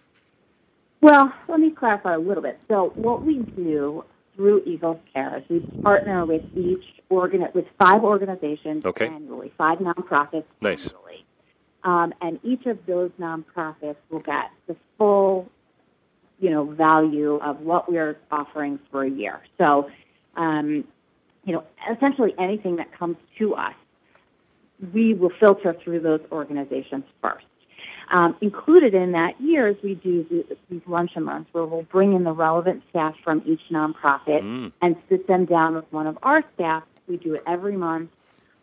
Well, 1.02 1.34
let 1.48 1.60
me 1.60 1.72
clarify 1.72 2.14
a 2.14 2.20
little 2.20 2.44
bit. 2.44 2.60
So, 2.68 2.94
what 2.96 3.26
we 3.26 3.40
do 3.40 4.06
through 4.36 4.62
Eagles 4.66 5.00
Care 5.14 5.38
is 5.38 5.44
we 5.50 5.60
partner 5.82 6.26
with 6.26 6.44
each 6.56 6.84
organ 7.10 7.46
with 7.54 7.66
five 7.84 8.04
organizations 8.04 8.86
Okay. 8.86 9.08
annually, 9.08 9.52
five 9.58 9.80
nonprofits 9.80 10.46
Nice. 10.62 10.88
annually, 10.88 11.26
um, 11.84 12.14
and 12.22 12.40
each 12.44 12.66
of 12.68 12.86
those 12.86 13.12
nonprofits 13.20 13.98
will 14.10 14.20
get 14.20 14.52
the 14.68 14.76
full, 14.98 15.50
you 16.40 16.52
know, 16.52 16.66
value 16.66 17.36
of 17.38 17.62
what 17.62 17.92
we're 17.92 18.18
offering 18.32 18.80
for 18.92 19.04
a 19.04 19.10
year. 19.10 19.42
So, 19.58 19.90
um, 20.38 20.84
you 21.44 21.54
know, 21.54 21.64
essentially 21.92 22.36
anything 22.38 22.76
that 22.76 22.92
comes 22.98 23.18
to 23.40 23.56
us, 23.56 23.74
we 24.94 25.16
will 25.16 25.32
filter 25.40 25.74
through 25.84 26.02
those 26.02 26.22
organizations 26.32 27.06
first. 27.22 27.46
Um, 28.12 28.36
included 28.42 28.94
in 28.94 29.14
that 29.14 29.40
year 29.40 29.70
is 29.70 29.78
we 29.82 29.96
do 29.96 30.26
these 30.70 30.82
lunch 30.86 31.12
and 31.16 31.26
learns 31.26 31.48
where 31.54 31.66
we'll 31.66 31.84
bring 31.84 32.14
in 32.14 32.26
the 32.26 32.34
relevant 32.34 32.84
staff 32.90 33.16
from 33.24 33.42
each 33.46 33.62
nonprofit 33.72 34.42
Mm. 34.42 34.72
and 34.82 34.98
sit 35.08 35.28
them 35.28 35.46
down 35.46 35.76
with 35.76 35.86
one 35.92 36.08
of 36.08 36.18
our 36.22 36.44
staff. 36.54 36.84
We 37.08 37.16
do 37.18 37.36
it 37.36 37.44
every 37.48 37.78
month 37.78 38.10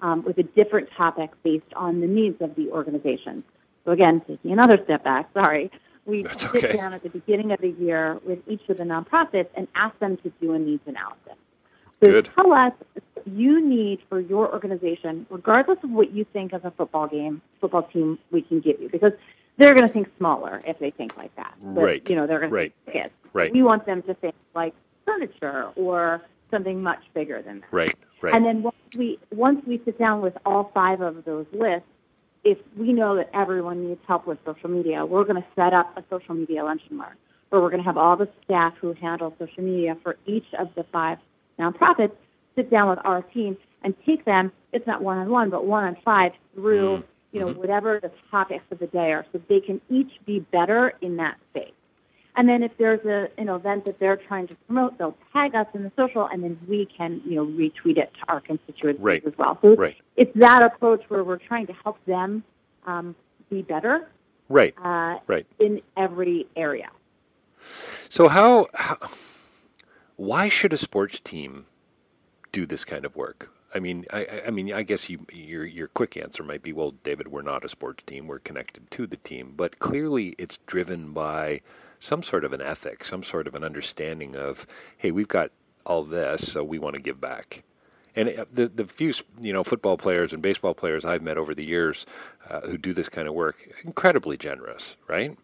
um, 0.00 0.22
with 0.22 0.36
a 0.36 0.42
different 0.42 0.90
topic 0.96 1.30
based 1.42 1.72
on 1.74 2.00
the 2.00 2.06
needs 2.06 2.42
of 2.42 2.56
the 2.56 2.70
organization. 2.70 3.42
So 3.86 3.92
again, 3.92 4.20
taking 4.28 4.52
another 4.52 4.78
step 4.84 5.02
back, 5.02 5.30
sorry, 5.32 5.70
we 6.04 6.22
That's 6.24 6.42
sit 6.42 6.64
okay. 6.64 6.76
down 6.76 6.92
at 6.92 7.02
the 7.02 7.08
beginning 7.08 7.50
of 7.52 7.60
the 7.60 7.70
year 7.70 8.18
with 8.26 8.40
each 8.46 8.68
of 8.68 8.76
the 8.76 8.84
nonprofits 8.84 9.48
and 9.54 9.66
ask 9.74 9.98
them 9.98 10.18
to 10.18 10.32
do 10.42 10.52
a 10.52 10.58
needs 10.58 10.82
analysis. 10.86 11.38
So 12.04 12.10
Good. 12.10 12.30
tell 12.34 12.52
us 12.52 12.72
what 12.92 13.26
you 13.26 13.66
need 13.66 14.00
for 14.08 14.20
your 14.20 14.52
organization, 14.52 15.26
regardless 15.30 15.78
of 15.82 15.90
what 15.90 16.12
you 16.12 16.24
think 16.32 16.52
of 16.52 16.64
a 16.66 16.70
football 16.70 17.08
game, 17.08 17.40
football 17.60 17.82
team 17.84 18.18
we 18.30 18.42
can 18.42 18.60
give 18.60 18.80
you, 18.80 18.88
because 18.90 19.12
they're 19.58 19.74
going 19.74 19.86
to 19.86 19.92
think 19.92 20.08
smaller 20.18 20.60
if 20.66 20.78
they 20.78 20.90
think 20.90 21.16
like 21.16 21.34
that. 21.36 21.54
But, 21.62 21.82
Right. 21.82 22.10
You 22.10 22.16
know, 22.16 22.26
they're 22.26 22.40
going 22.40 22.52
Right. 22.52 22.72
to 22.86 22.92
think 22.92 23.04
kids. 23.04 23.14
Right. 23.32 23.52
We 23.52 23.62
want 23.62 23.86
them 23.86 24.02
to 24.02 24.14
think 24.14 24.34
like 24.54 24.74
furniture 25.04 25.70
or 25.76 26.22
something 26.50 26.82
much 26.82 27.00
bigger 27.14 27.42
than 27.42 27.60
that. 27.60 27.72
Right. 27.72 27.94
Right. 28.20 28.34
And 28.34 28.44
then 28.44 28.62
once 28.62 28.76
we 28.96 29.18
once 29.32 29.64
we 29.66 29.80
sit 29.84 29.96
down 29.98 30.22
with 30.22 30.36
all 30.44 30.70
five 30.74 31.00
of 31.00 31.24
those 31.24 31.46
lists, 31.52 31.86
if 32.42 32.58
we 32.76 32.92
know 32.92 33.14
that 33.16 33.30
everyone 33.32 33.86
needs 33.86 34.00
help 34.08 34.26
with 34.26 34.38
social 34.44 34.70
media, 34.70 35.04
we're 35.06 35.24
going 35.24 35.40
to 35.40 35.48
set 35.54 35.72
up 35.72 35.96
a 35.96 36.02
social 36.10 36.34
media 36.34 36.64
lunch 36.64 36.82
and 36.90 36.98
learn 36.98 37.14
where 37.50 37.60
we're 37.60 37.70
going 37.70 37.82
to 37.82 37.86
have 37.86 37.96
all 37.96 38.16
the 38.16 38.28
staff 38.44 38.74
who 38.80 38.92
handle 38.94 39.34
social 39.38 39.62
media 39.62 39.96
for 40.02 40.16
each 40.26 40.46
of 40.58 40.68
the 40.74 40.84
five 40.92 41.18
nonprofits 41.58 42.12
sit 42.56 42.70
down 42.70 42.88
with 42.88 42.98
our 43.04 43.22
team 43.22 43.56
and 43.82 43.94
take 44.04 44.24
them. 44.24 44.50
It's 44.72 44.86
not 44.86 45.00
one 45.02 45.18
on 45.18 45.30
one, 45.30 45.50
but 45.50 45.64
one 45.64 45.84
on 45.84 45.96
five 46.04 46.32
through 46.54 46.98
mm. 46.98 47.04
You 47.32 47.40
know 47.40 47.48
whatever 47.48 48.00
the 48.00 48.10
topics 48.30 48.64
of 48.70 48.78
the 48.78 48.86
day 48.86 49.12
are, 49.12 49.26
so 49.32 49.40
they 49.48 49.60
can 49.60 49.80
each 49.90 50.12
be 50.24 50.40
better 50.40 50.94
in 51.00 51.16
that 51.16 51.36
space. 51.50 51.72
And 52.36 52.48
then 52.48 52.62
if 52.62 52.76
there's 52.78 53.04
a 53.04 53.28
an 53.40 53.48
event 53.48 53.84
that 53.86 53.98
they're 53.98 54.16
trying 54.16 54.46
to 54.48 54.54
promote, 54.66 54.96
they'll 54.98 55.16
tag 55.32 55.54
us 55.54 55.66
in 55.74 55.82
the 55.82 55.92
social, 55.96 56.26
and 56.26 56.42
then 56.42 56.58
we 56.68 56.86
can 56.86 57.20
you 57.26 57.36
know 57.36 57.46
retweet 57.46 57.98
it 57.98 58.12
to 58.20 58.28
our 58.28 58.40
constituencies 58.40 59.02
Right. 59.02 59.24
as 59.26 59.32
well. 59.36 59.58
So 59.60 59.74
Right. 59.74 59.96
it's 60.16 60.32
that 60.36 60.62
approach 60.62 61.02
where 61.08 61.24
we're 61.24 61.36
trying 61.38 61.66
to 61.66 61.72
help 61.84 62.02
them 62.06 62.44
um, 62.86 63.14
be 63.50 63.62
better 63.62 64.08
right. 64.48 64.74
uh, 64.82 65.18
Right. 65.26 65.46
in 65.58 65.80
every 65.96 66.46
area. 66.56 66.90
So 68.08 68.28
how, 68.28 68.68
how 68.74 68.98
why 70.16 70.48
should 70.48 70.72
a 70.72 70.76
sports 70.76 71.20
team 71.20 71.66
do 72.52 72.66
this 72.66 72.84
kind 72.84 73.04
of 73.04 73.16
work? 73.16 73.50
I 73.74 73.80
mean, 73.80 74.06
I, 74.12 74.42
I- 74.46 74.50
mean, 74.50 74.72
I 74.72 74.82
guess 74.82 75.10
you, 75.10 75.26
your 75.32 75.64
your 75.66 75.88
quick 75.88 76.16
answer 76.16 76.42
might 76.42 76.62
be, 76.62 76.72
well, 76.72 76.92
David, 77.04 77.28
we're 77.28 77.42
not 77.42 77.64
a 77.64 77.68
sports 77.68 78.02
team. 78.06 78.26
We're 78.26 78.38
connected 78.38 78.90
to 78.92 79.06
the 79.06 79.18
team, 79.18 79.54
but 79.56 79.78
clearly 79.78 80.34
it's 80.38 80.58
driven 80.66 81.12
by 81.12 81.60
some 82.00 82.22
sort 82.22 82.44
of 82.44 82.52
an 82.52 82.62
ethic, 82.62 83.04
some 83.04 83.22
sort 83.22 83.46
of 83.46 83.54
an 83.54 83.64
understanding 83.64 84.36
of, 84.36 84.66
hey, 84.96 85.10
we've 85.10 85.28
got 85.28 85.50
all 85.84 86.04
this, 86.04 86.52
so 86.52 86.62
we 86.64 86.78
want 86.78 86.94
to 86.96 87.02
give 87.02 87.20
back. 87.20 87.64
And 88.16 88.28
uh, 88.30 88.44
the 88.52 88.68
the 88.68 88.86
few 88.86 89.12
you 89.40 89.52
know 89.52 89.62
football 89.64 89.96
players 89.98 90.32
and 90.32 90.42
baseball 90.42 90.74
players 90.74 91.04
I've 91.04 91.22
met 91.22 91.36
over 91.38 91.54
the 91.54 91.64
years 91.64 92.06
uh, 92.48 92.60
who 92.62 92.78
do 92.78 92.92
this 92.94 93.08
kind 93.08 93.28
of 93.28 93.34
work, 93.34 93.68
incredibly 93.84 94.36
generous, 94.36 94.96
right? 95.08 95.36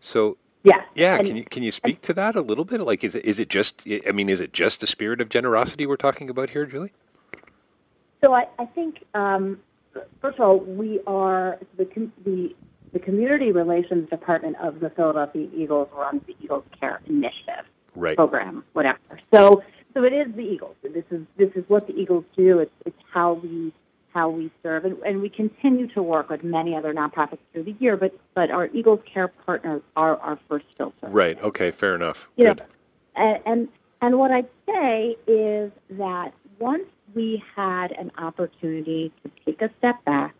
So 0.00 0.38
Yes. 0.64 0.84
yeah, 0.94 1.16
And- 1.16 1.26
can 1.26 1.36
you 1.36 1.44
can 1.44 1.62
you 1.62 1.70
speak 1.70 2.02
to 2.02 2.12
that 2.14 2.36
a 2.36 2.40
little 2.42 2.64
bit? 2.64 2.80
Like, 2.80 3.04
is 3.04 3.14
it 3.14 3.24
is 3.24 3.38
it 3.38 3.48
just? 3.48 3.86
I 4.06 4.12
mean, 4.12 4.28
is 4.28 4.40
it 4.40 4.52
just 4.52 4.80
the 4.80 4.86
spirit 4.86 5.20
of 5.20 5.28
generosity 5.28 5.86
we're 5.86 5.96
talking 5.96 6.28
about 6.30 6.50
here, 6.50 6.66
Julie? 6.66 6.92
So 8.22 8.34
I, 8.34 8.46
I 8.58 8.66
think, 8.66 9.04
um, 9.14 9.60
first 10.20 10.38
of 10.38 10.44
all, 10.44 10.58
we 10.58 11.00
are 11.06 11.58
the, 11.76 11.84
com- 11.84 12.12
the 12.24 12.54
the 12.92 12.98
community 12.98 13.52
relations 13.52 14.10
department 14.10 14.56
of 14.60 14.80
the 14.80 14.90
Philadelphia 14.90 15.48
Eagles 15.54 15.88
runs 15.96 16.22
the 16.26 16.34
Eagles 16.42 16.64
Care 16.80 17.00
Initiative 17.06 17.64
Right. 17.94 18.16
program, 18.16 18.64
whatever. 18.72 18.98
So 19.32 19.62
so 19.94 20.04
it 20.04 20.12
is 20.12 20.34
the 20.34 20.42
Eagles. 20.42 20.76
This 20.82 21.04
is 21.10 21.22
this 21.36 21.50
is 21.54 21.64
what 21.68 21.86
the 21.86 21.94
Eagles 21.96 22.24
do. 22.36 22.58
It's 22.60 22.72
it's 22.84 23.00
how 23.12 23.34
we 23.34 23.72
how 24.12 24.28
we 24.28 24.50
serve, 24.62 24.84
and, 24.84 24.98
and 25.04 25.22
we 25.22 25.28
continue 25.28 25.86
to 25.88 26.02
work 26.02 26.30
with 26.30 26.42
many 26.42 26.74
other 26.74 26.92
nonprofits 26.92 27.38
through 27.52 27.62
the 27.64 27.76
year. 27.78 27.96
But 27.96 28.12
but 28.34 28.50
our 28.50 28.66
Eagles 28.72 29.00
Care 29.12 29.28
partners 29.28 29.82
are 29.96 30.16
our 30.18 30.38
first 30.48 30.66
filter. 30.76 31.06
Right. 31.06 31.40
Okay. 31.42 31.70
Fair 31.70 31.94
enough. 31.94 32.28
You 32.36 32.46
know, 32.46 32.56
and, 33.16 33.40
and 33.46 33.68
and 34.00 34.18
what 34.18 34.30
I'd 34.32 34.48
say 34.66 35.16
is 35.28 35.70
that 35.90 36.32
once 36.58 36.84
we 37.14 37.42
had 37.56 37.92
an 37.92 38.10
opportunity 38.18 39.12
to 39.22 39.30
take 39.44 39.62
a 39.62 39.70
step 39.78 40.04
back 40.04 40.34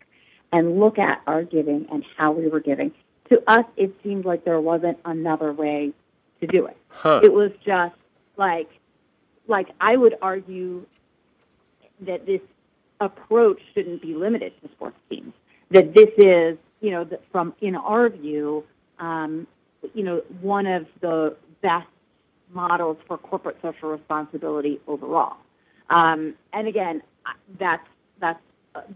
and 0.53 0.81
look 0.81 0.99
at 0.99 1.23
our 1.27 1.45
giving 1.45 1.87
and 1.93 2.05
how 2.17 2.33
we 2.33 2.49
were 2.49 2.61
giving, 2.61 2.93
to 3.29 3.41
us 3.47 3.65
it 3.77 3.95
seemed 4.03 4.25
like 4.25 4.45
there 4.45 4.61
wasn't 4.61 4.99
another 5.05 5.53
way 5.53 5.93
to 6.41 6.47
do 6.47 6.67
it. 6.67 6.77
Huh. 6.89 7.21
It 7.23 7.33
was 7.33 7.51
just 7.65 7.95
like 8.37 8.69
like 9.47 9.69
I 9.81 9.97
would 9.97 10.17
argue 10.23 10.87
that 12.07 12.27
this 12.27 12.41
approach 13.01 13.61
shouldn't 13.75 14.03
be 14.03 14.15
limited 14.15 14.53
to 14.63 14.69
sports 14.73 14.97
teams. 15.09 15.33
That 15.71 15.95
this 15.95 16.11
is, 16.19 16.59
you 16.81 16.91
know, 16.91 17.05
that 17.05 17.23
from 17.31 17.55
in 17.61 17.77
our 17.77 18.09
view, 18.09 18.65
um, 18.99 19.47
you 19.95 20.03
know, 20.03 20.23
one 20.41 20.67
of 20.67 20.87
the 21.01 21.37
best 21.63 21.87
models 22.53 22.97
for 23.07 23.17
corporate 23.19 23.57
social 23.63 23.91
responsibility 23.91 24.81
overall. 24.87 25.37
Um, 25.91 26.35
and 26.53 26.67
again, 26.69 27.03
that's 27.59 27.87
that's 28.21 28.41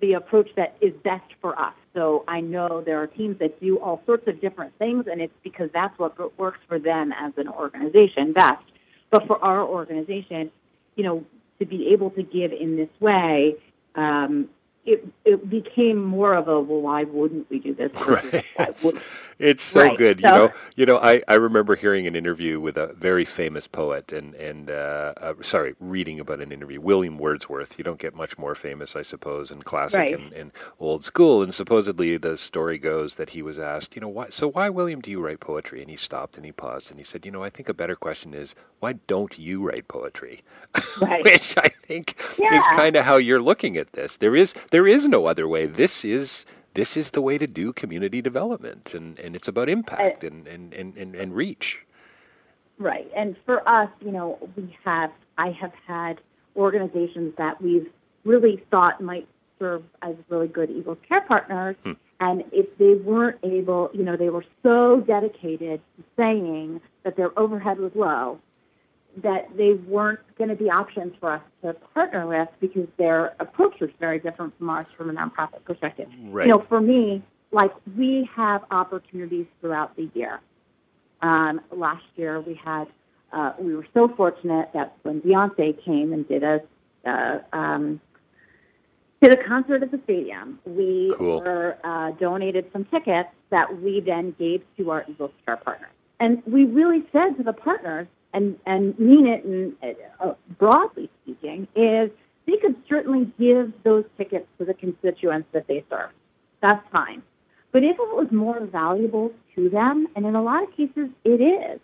the 0.00 0.12
approach 0.12 0.48
that 0.56 0.76
is 0.80 0.92
best 1.02 1.26
for 1.40 1.58
us. 1.58 1.74
So 1.94 2.24
I 2.28 2.40
know 2.40 2.82
there 2.84 3.02
are 3.02 3.06
teams 3.06 3.38
that 3.40 3.60
do 3.60 3.78
all 3.78 4.02
sorts 4.06 4.26
of 4.28 4.40
different 4.40 4.76
things, 4.78 5.06
and 5.10 5.20
it's 5.20 5.32
because 5.42 5.68
that's 5.72 5.96
what 5.98 6.38
works 6.38 6.60
for 6.68 6.78
them 6.78 7.12
as 7.12 7.32
an 7.36 7.48
organization 7.48 8.32
best. 8.32 8.64
But 9.10 9.26
for 9.26 9.42
our 9.44 9.62
organization, 9.62 10.50
you 10.96 11.04
know, 11.04 11.24
to 11.58 11.66
be 11.66 11.88
able 11.92 12.10
to 12.10 12.22
give 12.22 12.52
in 12.52 12.76
this 12.76 12.88
way, 13.00 13.56
um, 13.94 14.48
it 14.86 15.06
it 15.24 15.50
became 15.50 16.02
more 16.04 16.34
of 16.34 16.48
a 16.48 16.60
well, 16.60 16.82
why 16.82 17.04
wouldn't 17.04 17.50
we 17.50 17.60
do 17.60 17.74
this? 17.74 17.92
Right. 18.06 18.46
It's, 18.58 18.94
it's 19.38 19.62
so 19.64 19.88
Right. 19.88 19.90
good. 19.90 20.20
You 20.20 20.32
know, 20.32 20.52
you 20.76 20.86
know, 20.86 20.98
I, 20.98 21.22
I 21.28 21.34
remember 21.36 21.76
hearing 21.76 22.06
an 22.06 22.16
interview 22.16 22.60
with 22.60 22.76
a 22.78 22.94
very 22.94 23.24
famous 23.24 23.66
poet 23.68 24.12
and, 24.12 24.34
and 24.34 24.70
uh, 24.70 25.14
uh, 25.18 25.34
sorry, 25.42 25.74
reading 25.80 26.20
about 26.20 26.40
an 26.40 26.52
interview, 26.52 26.80
William 26.80 27.18
Wordsworth. 27.18 27.78
You 27.78 27.84
don't 27.84 27.98
get 28.00 28.14
much 28.14 28.38
more 28.38 28.54
famous, 28.54 28.96
I 28.96 29.02
suppose, 29.02 29.50
in 29.50 29.62
classic 29.62 30.12
Right. 30.12 30.12
and, 30.12 30.32
and 30.32 30.52
old 30.80 31.04
school. 31.04 31.42
And 31.42 31.54
supposedly 31.54 32.16
the 32.18 32.36
story 32.36 32.78
goes 32.78 33.16
that 33.16 33.30
he 33.30 33.42
was 33.42 33.58
asked, 33.58 33.96
you 33.96 34.02
know, 34.02 34.08
why, 34.08 34.28
so 34.30 34.48
why, 34.50 34.68
William, 34.70 35.00
do 35.00 35.10
you 35.10 35.20
write 35.20 35.40
poetry? 35.40 35.80
And 35.82 35.90
he 35.90 35.96
stopped 35.96 36.36
and 36.36 36.46
he 36.46 36.52
paused 36.52 36.90
and 36.90 37.00
he 37.00 37.04
said, 37.04 37.26
you 37.26 37.32
know, 37.32 37.42
I 37.44 37.50
think 37.50 37.68
a 37.68 37.74
better 37.74 37.96
question 37.96 38.34
is, 38.34 38.54
why 38.80 38.94
don't 39.08 39.38
you 39.38 39.62
write 39.68 39.88
poetry? 39.88 40.42
Right. 40.96 41.26
Which 41.26 41.56
I 41.58 41.68
think 41.68 42.16
is 42.50 42.68
kind 42.68 42.96
of 42.96 43.04
how 43.04 43.16
you're 43.16 43.42
looking 43.42 43.76
at 43.76 43.92
this. 43.92 44.16
There 44.16 44.36
is 44.36 44.54
there 44.74 44.88
is 44.88 45.06
no 45.06 45.26
other 45.26 45.46
way. 45.46 45.66
This 45.66 46.04
is 46.04 46.46
this 46.74 46.96
is 46.96 47.10
the 47.10 47.22
way 47.22 47.38
to 47.38 47.46
do 47.46 47.72
community 47.72 48.20
development 48.20 48.92
and, 48.92 49.16
and 49.20 49.36
it's 49.36 49.46
about 49.46 49.68
impact 49.68 50.24
and, 50.24 50.48
and, 50.48 50.74
and, 50.74 50.96
and, 50.96 51.14
and 51.14 51.32
reach. 51.32 51.78
Right. 52.78 53.08
And 53.16 53.36
for 53.46 53.66
us, 53.68 53.88
you 54.04 54.10
know, 54.10 54.36
we 54.56 54.76
have, 54.84 55.12
I 55.38 55.52
have 55.52 55.70
had 55.86 56.20
organizations 56.56 57.32
that 57.38 57.62
we've 57.62 57.88
really 58.24 58.64
thought 58.72 59.00
might 59.00 59.28
serve 59.60 59.84
as 60.02 60.16
really 60.28 60.48
good 60.48 60.68
Eagles 60.68 60.98
Care 61.08 61.20
partners. 61.20 61.76
Hmm. 61.84 61.92
And 62.18 62.42
if 62.50 62.76
they 62.78 62.94
weren't 62.94 63.38
able, 63.44 63.90
you 63.94 64.02
know, 64.02 64.16
they 64.16 64.30
were 64.30 64.44
so 64.64 65.04
dedicated 65.06 65.80
to 65.96 66.04
saying 66.16 66.80
that 67.04 67.16
their 67.16 67.38
overhead 67.38 67.78
was 67.78 67.92
low 67.94 68.40
that 69.22 69.48
they 69.56 69.74
weren't 69.74 70.20
going 70.36 70.50
to 70.50 70.56
be 70.56 70.70
options 70.70 71.14
for 71.20 71.32
us 71.32 71.42
to 71.62 71.74
partner 71.94 72.26
with 72.26 72.48
because 72.60 72.88
their 72.96 73.34
approach 73.40 73.80
was 73.80 73.90
very 74.00 74.18
different 74.18 74.56
from 74.58 74.70
ours 74.70 74.86
from 74.96 75.10
a 75.10 75.12
nonprofit 75.12 75.64
perspective. 75.64 76.08
Right. 76.24 76.46
You 76.46 76.52
know, 76.54 76.64
for 76.68 76.80
me, 76.80 77.22
like 77.52 77.72
we 77.96 78.28
have 78.34 78.64
opportunities 78.70 79.46
throughout 79.60 79.96
the 79.96 80.10
year. 80.14 80.40
Um, 81.22 81.60
last 81.70 82.04
year, 82.16 82.40
we 82.40 82.54
had 82.54 82.86
uh, 83.32 83.52
we 83.58 83.74
were 83.74 83.86
so 83.94 84.08
fortunate 84.16 84.70
that 84.74 84.96
when 85.02 85.20
Beyonce 85.20 85.82
came 85.84 86.12
and 86.12 86.26
did 86.28 86.42
a 86.42 86.60
uh, 87.06 87.38
um, 87.52 88.00
did 89.20 89.32
a 89.32 89.44
concert 89.44 89.82
at 89.82 89.90
the 89.90 90.00
stadium, 90.04 90.58
we 90.66 91.14
Cool. 91.16 91.40
were 91.40 91.78
uh, 91.84 92.10
donated 92.12 92.66
some 92.72 92.84
tickets 92.86 93.30
that 93.50 93.80
we 93.80 94.00
then 94.00 94.34
gave 94.38 94.62
to 94.76 94.90
our 94.90 95.04
Eagles 95.08 95.30
Care 95.46 95.56
partners. 95.56 95.90
And 96.20 96.42
we 96.46 96.64
really 96.64 97.04
said 97.12 97.36
to 97.38 97.42
the 97.42 97.52
partners, 97.52 98.06
and 98.34 98.58
and 98.66 98.98
mean 98.98 99.26
it, 99.26 99.44
and 99.44 99.74
uh, 100.20 100.34
broadly 100.58 101.08
speaking, 101.22 101.66
is 101.74 102.10
they 102.46 102.56
could 102.58 102.76
certainly 102.88 103.32
give 103.38 103.72
those 103.84 104.04
tickets 104.18 104.46
to 104.58 104.64
the 104.66 104.74
constituents 104.74 105.48
that 105.52 105.66
they 105.66 105.84
serve. 105.88 106.10
That's 106.60 106.86
fine. 106.92 107.22
But 107.72 107.82
if 107.82 107.96
it 107.96 108.14
was 108.14 108.28
more 108.30 108.60
valuable 108.60 109.32
to 109.54 109.70
them, 109.70 110.06
and 110.14 110.26
in 110.26 110.34
a 110.34 110.42
lot 110.42 110.62
of 110.62 110.70
cases 110.76 111.08
it 111.24 111.40
is, 111.40 111.80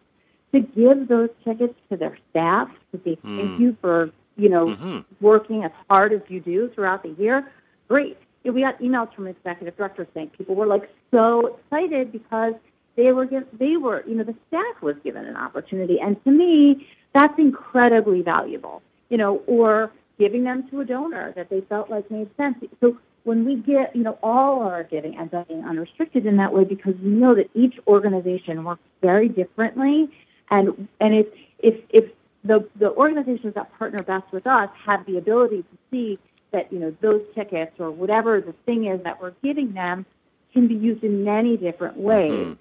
to 0.52 0.60
give 0.60 1.08
those 1.08 1.30
tickets 1.44 1.74
to 1.90 1.96
their 1.96 2.18
staff 2.30 2.68
to 2.92 3.00
say 3.04 3.16
mm. 3.24 3.38
thank 3.38 3.60
you 3.60 3.76
for 3.80 4.10
you 4.36 4.48
know 4.48 4.66
mm-hmm. 4.66 4.98
working 5.20 5.64
as 5.64 5.70
hard 5.88 6.12
as 6.12 6.20
you 6.28 6.40
do 6.40 6.70
throughout 6.74 7.02
the 7.02 7.14
year, 7.18 7.50
great. 7.88 8.18
We 8.42 8.62
got 8.62 8.80
emails 8.80 9.14
from 9.14 9.26
executive 9.26 9.76
directors 9.76 10.08
saying 10.14 10.30
people 10.36 10.54
were 10.54 10.66
like 10.66 10.90
so 11.10 11.58
excited 11.58 12.10
because 12.10 12.54
they 12.96 13.12
were 13.12 13.24
given, 13.24 13.46
they 13.58 13.76
were 13.76 14.04
you 14.06 14.14
know 14.14 14.24
the 14.24 14.34
staff 14.48 14.82
was 14.82 14.96
given 15.04 15.24
an 15.24 15.36
opportunity, 15.36 15.98
and 16.00 16.22
to 16.24 16.30
me 16.30 16.86
that's 17.14 17.38
incredibly 17.38 18.22
valuable. 18.22 18.82
You 19.08 19.16
know, 19.16 19.42
or 19.46 19.90
giving 20.18 20.44
them 20.44 20.68
to 20.70 20.80
a 20.80 20.84
donor 20.84 21.32
that 21.34 21.48
they 21.50 21.62
felt 21.62 21.90
like 21.90 22.08
made 22.10 22.28
sense. 22.36 22.56
So 22.80 22.96
when 23.24 23.44
we 23.44 23.56
get, 23.56 23.94
you 23.94 24.02
know, 24.02 24.18
all 24.22 24.62
our 24.62 24.84
giving 24.84 25.18
ends 25.18 25.34
up 25.34 25.48
being 25.48 25.64
unrestricted 25.64 26.26
in 26.26 26.36
that 26.36 26.52
way 26.52 26.64
because 26.64 26.94
we 27.02 27.10
know 27.10 27.34
that 27.34 27.50
each 27.54 27.74
organization 27.86 28.64
works 28.64 28.82
very 29.00 29.28
differently, 29.28 30.08
and 30.50 30.88
and 31.00 31.14
if 31.14 31.26
if 31.58 31.74
if 31.90 32.10
the 32.44 32.66
the 32.78 32.90
organizations 32.90 33.54
that 33.54 33.76
partner 33.78 34.02
best 34.02 34.30
with 34.32 34.46
us 34.46 34.68
have 34.86 35.04
the 35.06 35.18
ability 35.18 35.62
to 35.62 35.78
see 35.90 36.18
that 36.52 36.72
you 36.72 36.78
know 36.78 36.94
those 37.00 37.22
tickets 37.34 37.72
or 37.78 37.90
whatever 37.90 38.40
the 38.40 38.54
thing 38.64 38.86
is 38.86 39.02
that 39.04 39.20
we're 39.20 39.34
giving 39.42 39.72
them 39.72 40.06
can 40.52 40.66
be 40.66 40.74
used 40.74 41.04
in 41.04 41.24
many 41.24 41.56
different 41.56 41.96
ways, 41.96 42.32
mm-hmm. 42.32 42.52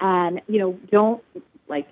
And 0.00 0.40
you 0.48 0.58
know 0.58 0.78
don't 0.90 1.22
like 1.68 1.88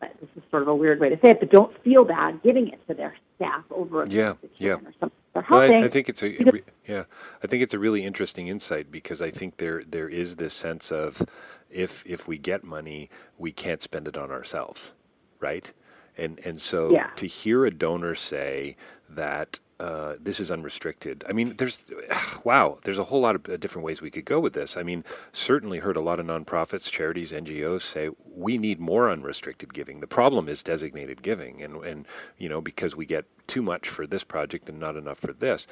this 0.00 0.28
is 0.36 0.42
sort 0.50 0.62
of 0.62 0.68
a 0.68 0.74
weird 0.74 1.00
way 1.00 1.08
to 1.08 1.16
say 1.16 1.30
it, 1.30 1.40
but 1.40 1.50
don't 1.50 1.76
feel 1.82 2.04
bad 2.04 2.42
giving 2.42 2.68
it 2.68 2.86
to 2.88 2.94
their 2.94 3.14
staff 3.36 3.64
over 3.70 4.02
a 4.02 4.08
yeah, 4.08 4.34
yeah. 4.56 4.74
or 4.74 4.92
something. 4.98 5.10
Well, 5.34 5.60
I, 5.60 5.84
I, 5.84 5.88
think 5.88 6.08
it's 6.08 6.22
a 6.22 6.36
because, 6.36 6.60
yeah. 6.86 7.04
I 7.42 7.46
think 7.46 7.62
it's 7.62 7.74
a 7.74 7.78
really 7.78 8.04
interesting 8.04 8.48
insight 8.48 8.90
because 8.90 9.22
I 9.22 9.30
think 9.30 9.58
there 9.58 9.84
there 9.84 10.08
is 10.08 10.36
this 10.36 10.52
sense 10.52 10.90
of 10.90 11.24
if 11.70 12.04
if 12.06 12.26
we 12.26 12.36
get 12.36 12.64
money, 12.64 13.10
we 13.38 13.52
can't 13.52 13.80
spend 13.80 14.08
it 14.08 14.18
on 14.18 14.30
ourselves, 14.30 14.92
right? 15.38 15.72
And 16.18 16.40
and 16.44 16.60
so 16.60 16.90
yeah. 16.90 17.10
to 17.16 17.26
hear 17.26 17.64
a 17.64 17.70
donor 17.70 18.14
say 18.14 18.76
that 19.08 19.60
uh, 19.80 20.16
this 20.20 20.38
is 20.40 20.50
unrestricted. 20.50 21.24
I 21.26 21.32
mean, 21.32 21.54
there's 21.56 21.82
wow, 22.44 22.78
there's 22.84 22.98
a 22.98 23.04
whole 23.04 23.22
lot 23.22 23.34
of 23.34 23.48
uh, 23.48 23.56
different 23.56 23.86
ways 23.86 24.02
we 24.02 24.10
could 24.10 24.26
go 24.26 24.38
with 24.38 24.52
this. 24.52 24.76
I 24.76 24.82
mean, 24.82 25.04
certainly 25.32 25.78
heard 25.78 25.96
a 25.96 26.02
lot 26.02 26.20
of 26.20 26.26
nonprofits, 26.26 26.90
charities, 26.90 27.32
NGOs 27.32 27.82
say 27.82 28.10
we 28.26 28.58
need 28.58 28.78
more 28.78 29.10
unrestricted 29.10 29.72
giving. 29.72 30.00
The 30.00 30.06
problem 30.06 30.50
is 30.50 30.62
designated 30.62 31.22
giving, 31.22 31.62
and 31.62 31.82
and 31.82 32.06
you 32.36 32.48
know 32.50 32.60
because 32.60 32.94
we 32.94 33.06
get 33.06 33.24
too 33.46 33.62
much 33.62 33.88
for 33.88 34.06
this 34.06 34.22
project 34.22 34.68
and 34.68 34.78
not 34.78 34.96
enough 34.96 35.18
for 35.18 35.32
this. 35.32 35.66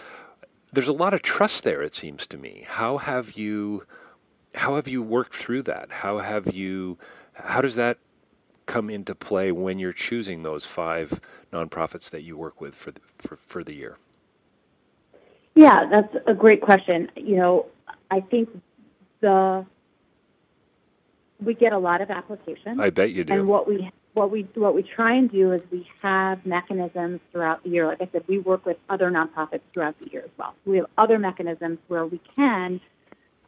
There's 0.73 0.89
a 0.89 0.93
lot 0.93 1.13
of 1.13 1.21
trust 1.21 1.63
there. 1.63 1.83
It 1.83 1.95
seems 1.95 2.27
to 2.29 2.39
me. 2.39 2.65
How 2.67 2.97
have 2.97 3.33
you 3.33 3.85
how 4.55 4.77
have 4.77 4.89
you 4.89 5.03
worked 5.03 5.35
through 5.35 5.65
that? 5.65 5.91
How 5.91 6.19
have 6.19 6.55
you 6.55 6.97
how 7.35 7.61
does 7.61 7.75
that 7.75 7.99
come 8.69 8.89
into 8.89 9.15
play 9.15 9.51
when 9.51 9.81
you're 9.81 9.93
choosing 9.93 10.45
those 10.45 10.65
five 10.65 11.21
nonprofits 11.53 12.09
that 12.11 12.23
you 12.23 12.37
work 12.37 12.61
with 12.61 12.75
for 12.75 12.93
the, 12.93 13.01
for, 13.19 13.37
for 13.37 13.65
the 13.65 13.75
year? 13.75 13.97
Yeah, 15.57 15.89
that's 15.91 16.15
a 16.29 16.35
great 16.35 16.61
question. 16.61 17.11
You 17.17 17.37
know, 17.37 17.67
I 18.13 18.21
think 18.21 18.49
the 19.21 19.67
we 21.41 21.55
get 21.55 21.73
a 21.73 21.79
lot 21.79 22.01
of 22.01 22.11
applications. 22.11 22.79
I 22.79 22.91
bet 22.91 23.13
you 23.13 23.25
do. 23.25 23.33
And 23.33 23.49
what 23.49 23.67
we 23.67 23.91
what 24.13 24.31
we 24.31 24.47
what 24.55 24.75
we 24.75 24.83
try 24.83 25.15
and 25.15 25.31
do 25.31 25.53
is 25.53 25.63
we 25.73 25.89
have 26.03 26.45
mechanisms 26.47 27.21
throughout 27.33 27.65
the 27.65 27.71
year. 27.71 27.87
Like 27.87 28.03
I 28.03 28.09
said, 28.13 28.23
we 28.29 28.39
work 28.39 28.67
with 28.67 28.77
other 28.89 29.11
nonprofits 29.11 29.63
throughout 29.73 29.99
the 30.01 30.11
year 30.13 30.23
as 30.25 30.31
well. 30.37 30.55
We 30.65 30.77
have 30.77 30.87
other 30.97 31.19
mechanisms 31.19 31.79
where 31.89 32.07
we 32.07 32.21
can 32.37 32.81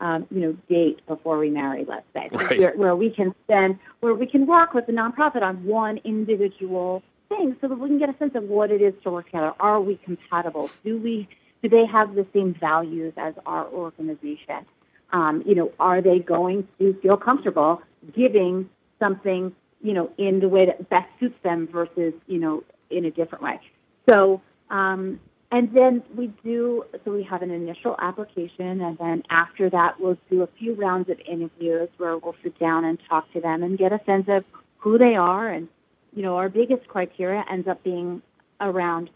um, 0.00 0.26
you 0.30 0.40
know, 0.40 0.56
date 0.68 1.06
before 1.06 1.38
we 1.38 1.50
marry, 1.50 1.84
let's 1.86 2.06
say, 2.14 2.28
right. 2.32 2.58
where, 2.58 2.76
where, 2.76 2.96
we 2.96 3.10
can 3.10 3.34
spend, 3.44 3.78
where 4.00 4.14
we 4.14 4.26
can 4.26 4.46
work 4.46 4.72
with 4.72 4.86
the 4.86 4.92
nonprofit 4.92 5.42
on 5.42 5.64
one 5.64 5.98
individual 6.04 7.02
thing, 7.28 7.56
so 7.60 7.68
that 7.68 7.78
we 7.78 7.88
can 7.88 7.98
get 7.98 8.08
a 8.08 8.16
sense 8.18 8.34
of 8.34 8.44
what 8.44 8.70
it 8.70 8.80
is 8.80 8.94
to 9.04 9.10
work 9.10 9.26
together. 9.26 9.52
Are 9.60 9.80
we 9.80 9.96
compatible? 10.04 10.70
Do 10.84 10.98
we, 10.98 11.28
do 11.62 11.68
they 11.68 11.84
have 11.86 12.14
the 12.14 12.26
same 12.32 12.54
values 12.58 13.12
as 13.16 13.34
our 13.44 13.66
organization? 13.68 14.66
Um, 15.12 15.42
you 15.44 15.54
know, 15.54 15.72
are 15.78 16.00
they 16.00 16.18
going 16.18 16.66
to 16.78 16.94
feel 17.02 17.16
comfortable 17.16 17.82
giving 18.16 18.70
something, 18.98 19.54
you 19.82 19.92
know, 19.92 20.10
in 20.16 20.40
the 20.40 20.48
way 20.48 20.66
that 20.66 20.88
best 20.88 21.08
suits 21.18 21.36
them 21.42 21.68
versus, 21.70 22.14
you 22.26 22.38
know, 22.38 22.64
in 22.90 23.04
a 23.04 23.10
different 23.10 23.44
way? 23.44 23.60
So, 24.08 24.40
um, 24.70 25.20
and 25.52 25.72
then 25.74 26.02
we 26.14 26.28
do, 26.44 26.84
so 27.04 27.12
we 27.12 27.24
have 27.24 27.42
an 27.42 27.50
initial 27.50 27.96
application, 27.98 28.80
and 28.80 28.96
then 28.98 29.24
after 29.30 29.68
that, 29.70 29.98
we'll 29.98 30.18
do 30.30 30.42
a 30.42 30.48
few 30.58 30.74
rounds 30.74 31.10
of 31.10 31.18
interviews 31.20 31.88
where 31.96 32.16
we'll 32.16 32.36
sit 32.42 32.58
down 32.58 32.84
and 32.84 32.98
talk 33.08 33.32
to 33.32 33.40
them 33.40 33.62
and 33.62 33.76
get 33.76 33.92
a 33.92 34.00
sense 34.04 34.26
of 34.28 34.44
who 34.78 34.96
they 34.96 35.16
are. 35.16 35.48
And, 35.48 35.68
you 36.14 36.22
know, 36.22 36.36
our 36.36 36.48
biggest 36.48 36.86
criteria 36.86 37.44
ends 37.50 37.66
up 37.66 37.82
being 37.82 38.22
around, 38.60 39.10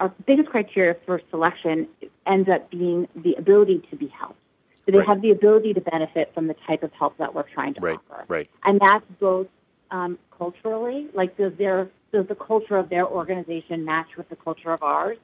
our 0.00 0.12
biggest 0.26 0.50
criteria 0.50 0.96
for 1.06 1.22
selection 1.30 1.88
ends 2.26 2.48
up 2.48 2.70
being 2.70 3.08
the 3.16 3.34
ability 3.34 3.82
to 3.90 3.96
be 3.96 4.08
helped. 4.08 4.38
Do 4.84 4.92
they 4.92 4.98
right. 4.98 5.08
have 5.08 5.22
the 5.22 5.30
ability 5.30 5.72
to 5.74 5.80
benefit 5.80 6.32
from 6.34 6.46
the 6.46 6.56
type 6.66 6.82
of 6.82 6.92
help 6.92 7.16
that 7.18 7.34
we're 7.34 7.48
trying 7.48 7.74
to 7.74 7.80
right. 7.80 7.98
offer? 8.10 8.24
Right. 8.28 8.48
And 8.64 8.80
that's 8.80 9.04
both 9.18 9.46
um, 9.90 10.18
culturally, 10.36 11.08
like 11.14 11.36
does 11.36 11.52
their 11.58 11.88
does 12.12 12.26
the 12.26 12.34
culture 12.34 12.76
of 12.76 12.88
their 12.88 13.06
organization 13.06 13.84
match 13.84 14.08
with 14.16 14.28
the 14.28 14.36
culture 14.36 14.72
of 14.72 14.82
ours? 14.82 15.18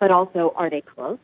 But 0.00 0.10
also 0.10 0.52
are 0.56 0.68
they 0.68 0.80
close? 0.80 1.18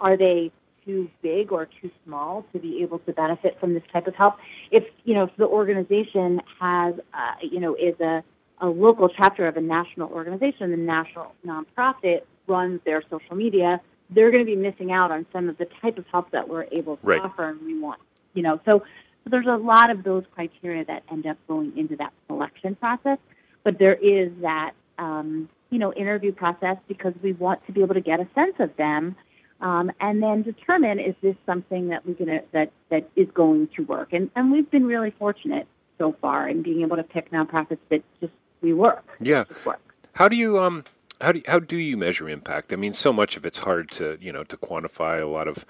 Are 0.00 0.16
they 0.16 0.50
too 0.84 1.08
big 1.22 1.52
or 1.52 1.66
too 1.80 1.90
small 2.04 2.44
to 2.52 2.58
be 2.58 2.82
able 2.82 2.98
to 3.00 3.12
benefit 3.12 3.58
from 3.58 3.72
this 3.72 3.82
type 3.92 4.06
of 4.06 4.14
help? 4.14 4.34
If 4.70 4.84
you 5.04 5.14
know, 5.14 5.24
if 5.24 5.36
the 5.36 5.46
organization 5.46 6.42
has, 6.60 6.94
uh, 7.14 7.34
you 7.40 7.60
know, 7.60 7.74
is 7.74 7.98
a, 8.00 8.22
a 8.60 8.66
local 8.66 9.08
chapter 9.08 9.46
of 9.46 9.56
a 9.56 9.60
national 9.60 10.10
organization, 10.10 10.70
the 10.70 10.76
national 10.76 11.34
nonprofit 11.46 12.22
runs 12.46 12.80
their 12.84 13.02
social 13.08 13.36
media, 13.36 13.80
they're 14.10 14.30
going 14.30 14.44
to 14.44 14.50
be 14.50 14.56
missing 14.56 14.92
out 14.92 15.10
on 15.10 15.24
some 15.32 15.48
of 15.48 15.56
the 15.58 15.66
type 15.80 15.96
of 15.96 16.06
help 16.10 16.30
that 16.32 16.48
we're 16.48 16.66
able 16.72 16.96
to 16.96 17.06
right. 17.06 17.20
offer, 17.20 17.48
and 17.48 17.60
we 17.62 17.78
want, 17.78 18.00
you 18.34 18.42
know, 18.42 18.60
so. 18.66 18.82
So 19.24 19.30
there's 19.30 19.46
a 19.46 19.62
lot 19.62 19.90
of 19.90 20.04
those 20.04 20.24
criteria 20.34 20.86
that 20.86 21.02
end 21.10 21.26
up 21.26 21.36
going 21.48 21.76
into 21.76 21.96
that 21.96 22.14
selection 22.28 22.76
process, 22.76 23.18
but 23.62 23.78
there 23.78 23.92
is 23.94 24.32
that 24.40 24.72
um, 24.96 25.50
you 25.70 25.78
know, 25.78 25.92
interview 25.92 26.32
process 26.32 26.76
because 26.86 27.14
we 27.22 27.32
want 27.32 27.64
to 27.66 27.72
be 27.72 27.82
able 27.82 27.94
to 27.94 28.00
get 28.00 28.20
a 28.20 28.28
sense 28.34 28.54
of 28.58 28.76
them 28.76 29.16
um, 29.60 29.90
and 30.00 30.22
then 30.22 30.42
determine 30.42 31.00
is 31.00 31.14
this 31.20 31.34
something 31.44 31.88
that 31.88 32.06
we're 32.06 32.14
gonna 32.14 32.40
that 32.52 32.70
that 32.90 33.08
is 33.16 33.28
going 33.34 33.68
to 33.76 33.82
work. 33.82 34.12
And 34.12 34.30
and 34.36 34.52
we've 34.52 34.70
been 34.70 34.86
really 34.86 35.12
fortunate 35.18 35.66
so 35.98 36.14
far 36.20 36.48
in 36.48 36.62
being 36.62 36.82
able 36.82 36.96
to 36.96 37.02
pick 37.02 37.32
nonprofits 37.32 37.78
that 37.90 38.02
just 38.20 38.32
we 38.60 38.72
work. 38.72 39.04
Yeah. 39.20 39.44
Work. 39.64 39.80
How 40.12 40.28
do 40.28 40.36
you 40.36 40.58
um 40.62 40.84
how 41.20 41.32
do 41.32 41.38
you, 41.38 41.44
how 41.48 41.58
do 41.58 41.76
you 41.76 41.96
measure 41.96 42.28
impact? 42.28 42.72
I 42.72 42.76
mean, 42.76 42.92
so 42.92 43.12
much 43.12 43.36
of 43.36 43.44
it's 43.44 43.58
hard 43.58 43.90
to 43.92 44.16
you 44.20 44.32
know 44.32 44.44
to 44.44 44.56
quantify. 44.56 45.20
A 45.20 45.26
lot 45.26 45.48
of 45.48 45.66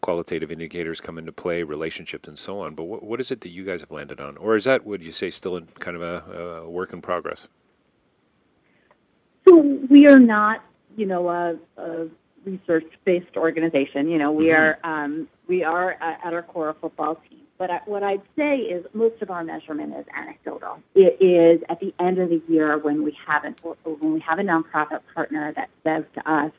qualitative 0.00 0.52
indicators 0.52 1.00
come 1.00 1.18
into 1.18 1.32
play, 1.32 1.62
relationships 1.64 2.28
and 2.28 2.38
so 2.38 2.60
on. 2.60 2.76
But 2.76 2.84
what 2.84 3.02
what 3.02 3.18
is 3.18 3.32
it 3.32 3.40
that 3.40 3.48
you 3.48 3.64
guys 3.64 3.80
have 3.80 3.90
landed 3.90 4.20
on, 4.20 4.36
or 4.36 4.54
is 4.54 4.64
that 4.64 4.86
would 4.86 5.02
you 5.02 5.12
say 5.12 5.30
still 5.30 5.56
in 5.56 5.66
kind 5.80 5.96
of 5.96 6.02
a, 6.02 6.62
a 6.62 6.70
work 6.70 6.92
in 6.92 7.02
progress? 7.02 7.48
So 9.52 9.60
we 9.90 10.06
are 10.06 10.18
not, 10.18 10.64
you 10.96 11.04
know, 11.06 11.28
a, 11.28 11.56
a 11.76 12.08
research-based 12.44 13.36
organization. 13.36 14.08
You 14.08 14.18
know, 14.18 14.32
we 14.32 14.46
mm-hmm. 14.46 14.86
are 14.86 15.04
um, 15.04 15.28
we 15.46 15.62
are 15.62 15.94
uh, 16.00 16.26
at 16.26 16.32
our 16.32 16.42
core 16.42 16.70
a 16.70 16.74
football 16.74 17.16
team. 17.28 17.40
But 17.58 17.70
I, 17.70 17.80
what 17.84 18.02
I'd 18.02 18.22
say 18.36 18.56
is 18.56 18.84
most 18.94 19.20
of 19.20 19.30
our 19.30 19.44
measurement 19.44 19.94
is 19.96 20.06
anecdotal. 20.16 20.78
It 20.94 21.22
is 21.22 21.62
at 21.68 21.80
the 21.80 21.94
end 22.00 22.18
of 22.18 22.30
the 22.30 22.42
year 22.48 22.78
when 22.78 23.04
we 23.04 23.16
haven't 23.26 23.60
when 23.84 24.14
we 24.14 24.20
have 24.20 24.38
a 24.38 24.42
nonprofit 24.42 25.00
partner 25.14 25.52
that 25.54 25.68
says 25.84 26.04
to 26.14 26.30
us, 26.30 26.50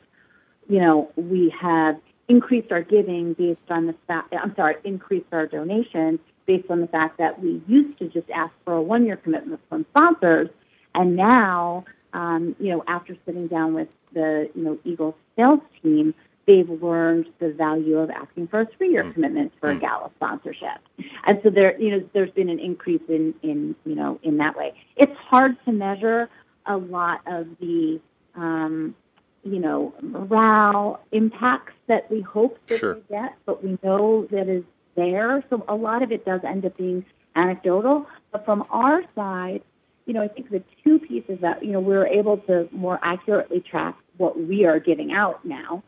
you 0.68 0.78
know, 0.78 1.10
we 1.16 1.52
have 1.60 1.96
increased 2.28 2.70
our 2.70 2.82
giving 2.82 3.34
based 3.34 3.58
on 3.70 3.86
the 3.86 3.94
fact. 4.06 4.32
I'm 4.40 4.54
sorry, 4.54 4.76
increased 4.84 5.26
our 5.32 5.46
donations 5.46 6.20
based 6.46 6.70
on 6.70 6.80
the 6.80 6.86
fact 6.86 7.18
that 7.18 7.42
we 7.42 7.60
used 7.66 7.98
to 7.98 8.08
just 8.08 8.30
ask 8.30 8.52
for 8.64 8.74
a 8.74 8.82
one-year 8.82 9.16
commitment 9.16 9.60
from 9.68 9.84
sponsors, 9.96 10.48
and 10.94 11.16
now 11.16 11.84
um, 12.14 12.56
you 12.58 12.70
know, 12.70 12.82
after 12.86 13.16
sitting 13.26 13.48
down 13.48 13.74
with 13.74 13.88
the, 14.14 14.48
you 14.54 14.62
know, 14.64 14.78
Eagles 14.84 15.14
sales 15.36 15.60
team, 15.82 16.14
they've 16.46 16.68
learned 16.82 17.26
the 17.40 17.52
value 17.52 17.98
of 17.98 18.10
asking 18.10 18.48
for 18.48 18.60
a 18.60 18.66
three-year 18.76 19.04
mm. 19.04 19.14
commitment 19.14 19.52
for 19.60 19.72
mm. 19.72 19.76
a 19.76 19.80
gala 19.80 20.10
sponsorship. 20.16 20.78
And 21.26 21.40
so 21.42 21.50
there, 21.50 21.78
you 21.80 21.90
know, 21.90 22.08
there's 22.12 22.30
been 22.30 22.48
an 22.48 22.60
increase 22.60 23.02
in, 23.08 23.34
in, 23.42 23.74
you 23.84 23.94
know, 23.94 24.20
in 24.22 24.36
that 24.38 24.56
way. 24.56 24.74
It's 24.96 25.16
hard 25.18 25.56
to 25.64 25.72
measure 25.72 26.30
a 26.66 26.76
lot 26.76 27.20
of 27.26 27.46
the, 27.60 28.00
um, 28.36 28.94
you 29.42 29.58
know, 29.58 29.92
morale 30.00 31.00
impacts 31.12 31.74
that 31.88 32.10
we 32.10 32.20
hope 32.20 32.58
that 32.68 32.78
sure. 32.78 32.94
we 32.94 33.02
get, 33.10 33.34
but 33.44 33.62
we 33.64 33.78
know 33.82 34.26
that 34.30 34.48
is 34.48 34.64
there. 34.96 35.42
So 35.50 35.64
a 35.68 35.74
lot 35.74 36.02
of 36.02 36.12
it 36.12 36.24
does 36.24 36.40
end 36.46 36.64
up 36.64 36.76
being 36.76 37.04
anecdotal. 37.34 38.06
But 38.32 38.44
from 38.44 38.64
our 38.70 39.02
side, 39.14 39.62
you 40.06 40.12
know, 40.12 40.22
I 40.22 40.28
think 40.28 40.50
the 40.50 40.62
two 40.82 40.98
pieces 40.98 41.38
that, 41.40 41.64
you 41.64 41.72
know, 41.72 41.80
we're 41.80 42.06
able 42.06 42.38
to 42.38 42.68
more 42.72 42.98
accurately 43.02 43.60
track 43.60 43.96
what 44.16 44.38
we 44.38 44.64
are 44.66 44.78
giving 44.78 45.12
out 45.12 45.44
now. 45.44 45.82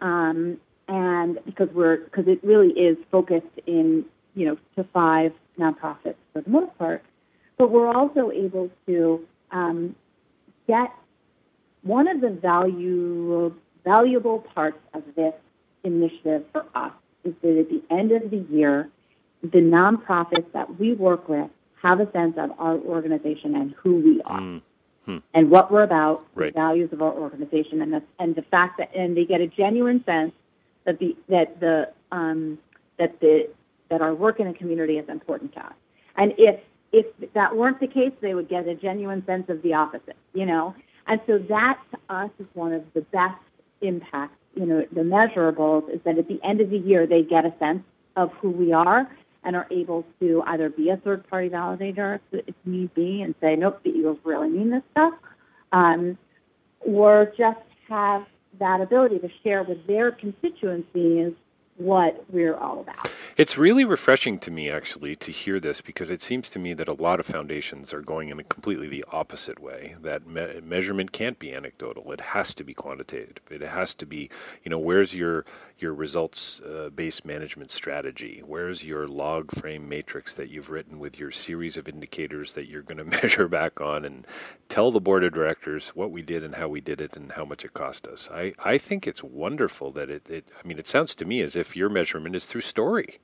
Um, 0.00 0.58
and 0.88 1.38
because 1.44 1.68
we're, 1.74 1.96
because 1.96 2.28
it 2.28 2.42
really 2.44 2.68
is 2.68 2.96
focused 3.10 3.46
in, 3.66 4.04
you 4.34 4.46
know, 4.46 4.58
to 4.76 4.88
five 4.92 5.32
nonprofits 5.58 6.16
for 6.32 6.42
the 6.42 6.50
most 6.50 6.76
part. 6.78 7.02
But 7.56 7.70
we're 7.70 7.92
also 7.92 8.30
able 8.30 8.70
to 8.86 9.26
um, 9.50 9.96
get 10.66 10.90
one 11.82 12.08
of 12.08 12.20
the 12.20 12.30
value, 12.30 13.54
valuable 13.84 14.40
parts 14.54 14.78
of 14.92 15.02
this 15.14 15.32
initiative 15.82 16.44
for 16.52 16.66
us 16.74 16.92
is 17.24 17.34
that 17.42 17.58
at 17.58 17.68
the 17.70 17.82
end 17.90 18.12
of 18.12 18.30
the 18.30 18.44
year, 18.50 18.88
the 19.42 19.58
nonprofits 19.58 20.50
that 20.52 20.78
we 20.78 20.92
work 20.92 21.28
with 21.28 21.50
have 21.86 22.00
a 22.00 22.10
sense 22.12 22.34
of 22.36 22.50
our 22.58 22.76
organization 22.78 23.54
and 23.54 23.74
who 23.82 23.96
we 23.96 24.20
are. 24.22 24.40
Mm. 24.40 24.62
Hmm. 25.06 25.18
And 25.34 25.50
what 25.50 25.70
we're 25.70 25.84
about, 25.84 26.26
Right. 26.34 26.52
the 26.52 26.60
values 26.60 26.92
of 26.92 27.00
our 27.00 27.12
organization, 27.12 27.80
and 27.82 27.92
the 27.92 28.02
and 28.18 28.34
the 28.34 28.42
fact 28.42 28.78
that 28.78 28.88
and 28.94 29.16
they 29.16 29.24
get 29.24 29.40
a 29.40 29.46
genuine 29.46 30.02
sense 30.04 30.32
that 30.84 30.98
the 30.98 31.16
that 31.28 31.60
the 31.60 31.88
um, 32.10 32.58
that 32.98 33.20
the 33.20 33.48
that 33.88 34.02
our 34.02 34.14
work 34.14 34.40
in 34.40 34.48
the 34.48 34.54
community 34.54 34.98
is 34.98 35.08
important 35.08 35.52
to 35.54 35.60
us. 35.60 35.74
And 36.16 36.34
if 36.38 36.58
if 36.92 37.06
that 37.34 37.56
weren't 37.56 37.78
the 37.78 37.86
case, 37.86 38.12
they 38.20 38.34
would 38.34 38.48
get 38.48 38.66
a 38.66 38.74
genuine 38.74 39.24
sense 39.26 39.48
of 39.48 39.62
the 39.62 39.74
opposite, 39.74 40.16
you 40.34 40.46
know. 40.46 40.74
And 41.06 41.20
so 41.26 41.38
that 41.38 41.78
to 41.92 41.98
us 42.12 42.30
is 42.40 42.46
one 42.54 42.72
of 42.72 42.82
the 42.94 43.02
best 43.02 43.40
impacts, 43.80 44.38
you 44.56 44.66
know, 44.66 44.84
the 44.90 45.02
measurables 45.02 45.88
is 45.94 46.00
that 46.04 46.18
at 46.18 46.26
the 46.26 46.40
end 46.42 46.60
of 46.60 46.70
the 46.70 46.78
year 46.78 47.06
they 47.06 47.22
get 47.22 47.44
a 47.44 47.54
sense 47.60 47.84
of 48.16 48.32
who 48.40 48.50
we 48.50 48.72
are 48.72 49.08
and 49.46 49.54
are 49.54 49.66
able 49.70 50.04
to 50.20 50.42
either 50.46 50.68
be 50.68 50.90
a 50.90 50.96
third 50.98 51.26
party 51.30 51.48
validator 51.48 52.18
if, 52.32 52.54
need 52.64 52.92
be 52.94 53.22
and 53.22 53.34
say, 53.40 53.54
nope, 53.54 53.80
the 53.84 53.90
Eagles 53.90 54.18
really 54.24 54.50
mean 54.50 54.70
this 54.70 54.82
stuff, 54.90 55.14
um, 55.72 56.18
or 56.80 57.32
just 57.38 57.60
have 57.88 58.26
that 58.58 58.80
ability 58.80 59.20
to 59.20 59.28
share 59.44 59.62
with 59.62 59.86
their 59.86 60.10
constituencies 60.10 61.32
what 61.76 62.24
we're 62.30 62.56
all 62.56 62.80
about. 62.80 63.08
It's 63.36 63.58
really 63.58 63.84
refreshing 63.84 64.38
to 64.38 64.50
me, 64.50 64.70
actually, 64.70 65.14
to 65.16 65.30
hear 65.30 65.60
this 65.60 65.82
because 65.82 66.10
it 66.10 66.22
seems 66.22 66.48
to 66.48 66.58
me 66.58 66.72
that 66.72 66.88
a 66.88 66.94
lot 66.94 67.20
of 67.20 67.26
foundations 67.26 67.92
are 67.92 68.00
going 68.00 68.30
in 68.30 68.40
a 68.40 68.44
completely 68.44 68.88
the 68.88 69.04
opposite 69.12 69.58
way. 69.60 69.94
That 70.00 70.26
me- 70.26 70.62
measurement 70.62 71.12
can't 71.12 71.38
be 71.38 71.52
anecdotal; 71.52 72.10
it 72.12 72.22
has 72.32 72.54
to 72.54 72.64
be 72.64 72.72
quantitative. 72.72 73.42
It 73.50 73.60
has 73.60 73.92
to 73.92 74.06
be, 74.06 74.30
you 74.64 74.70
know, 74.70 74.78
where's 74.78 75.14
your 75.14 75.44
your 75.78 75.92
results 75.92 76.62
uh, 76.62 76.88
based 76.88 77.26
management 77.26 77.70
strategy? 77.70 78.42
Where's 78.42 78.84
your 78.84 79.06
log 79.06 79.50
frame 79.50 79.86
matrix 79.86 80.32
that 80.32 80.48
you've 80.48 80.70
written 80.70 80.98
with 80.98 81.18
your 81.18 81.30
series 81.30 81.76
of 81.76 81.86
indicators 81.86 82.54
that 82.54 82.68
you're 82.68 82.80
going 82.80 82.96
to 83.04 83.04
measure 83.04 83.48
back 83.48 83.82
on 83.82 84.06
and 84.06 84.26
tell 84.70 84.90
the 84.90 84.98
board 84.98 85.24
of 85.24 85.34
directors 85.34 85.90
what 85.90 86.10
we 86.10 86.22
did 86.22 86.42
and 86.42 86.54
how 86.54 86.68
we 86.68 86.80
did 86.80 87.02
it 87.02 87.14
and 87.18 87.32
how 87.32 87.44
much 87.44 87.66
it 87.66 87.74
cost 87.74 88.06
us? 88.06 88.30
I, 88.32 88.54
I 88.58 88.78
think 88.78 89.06
it's 89.06 89.22
wonderful 89.22 89.90
that 89.90 90.08
it, 90.08 90.26
it. 90.30 90.48
I 90.58 90.66
mean, 90.66 90.78
it 90.78 90.88
sounds 90.88 91.14
to 91.16 91.26
me 91.26 91.42
as 91.42 91.54
if 91.54 91.76
your 91.76 91.90
measurement 91.90 92.34
is 92.34 92.46
through 92.46 92.62
story 92.62 93.18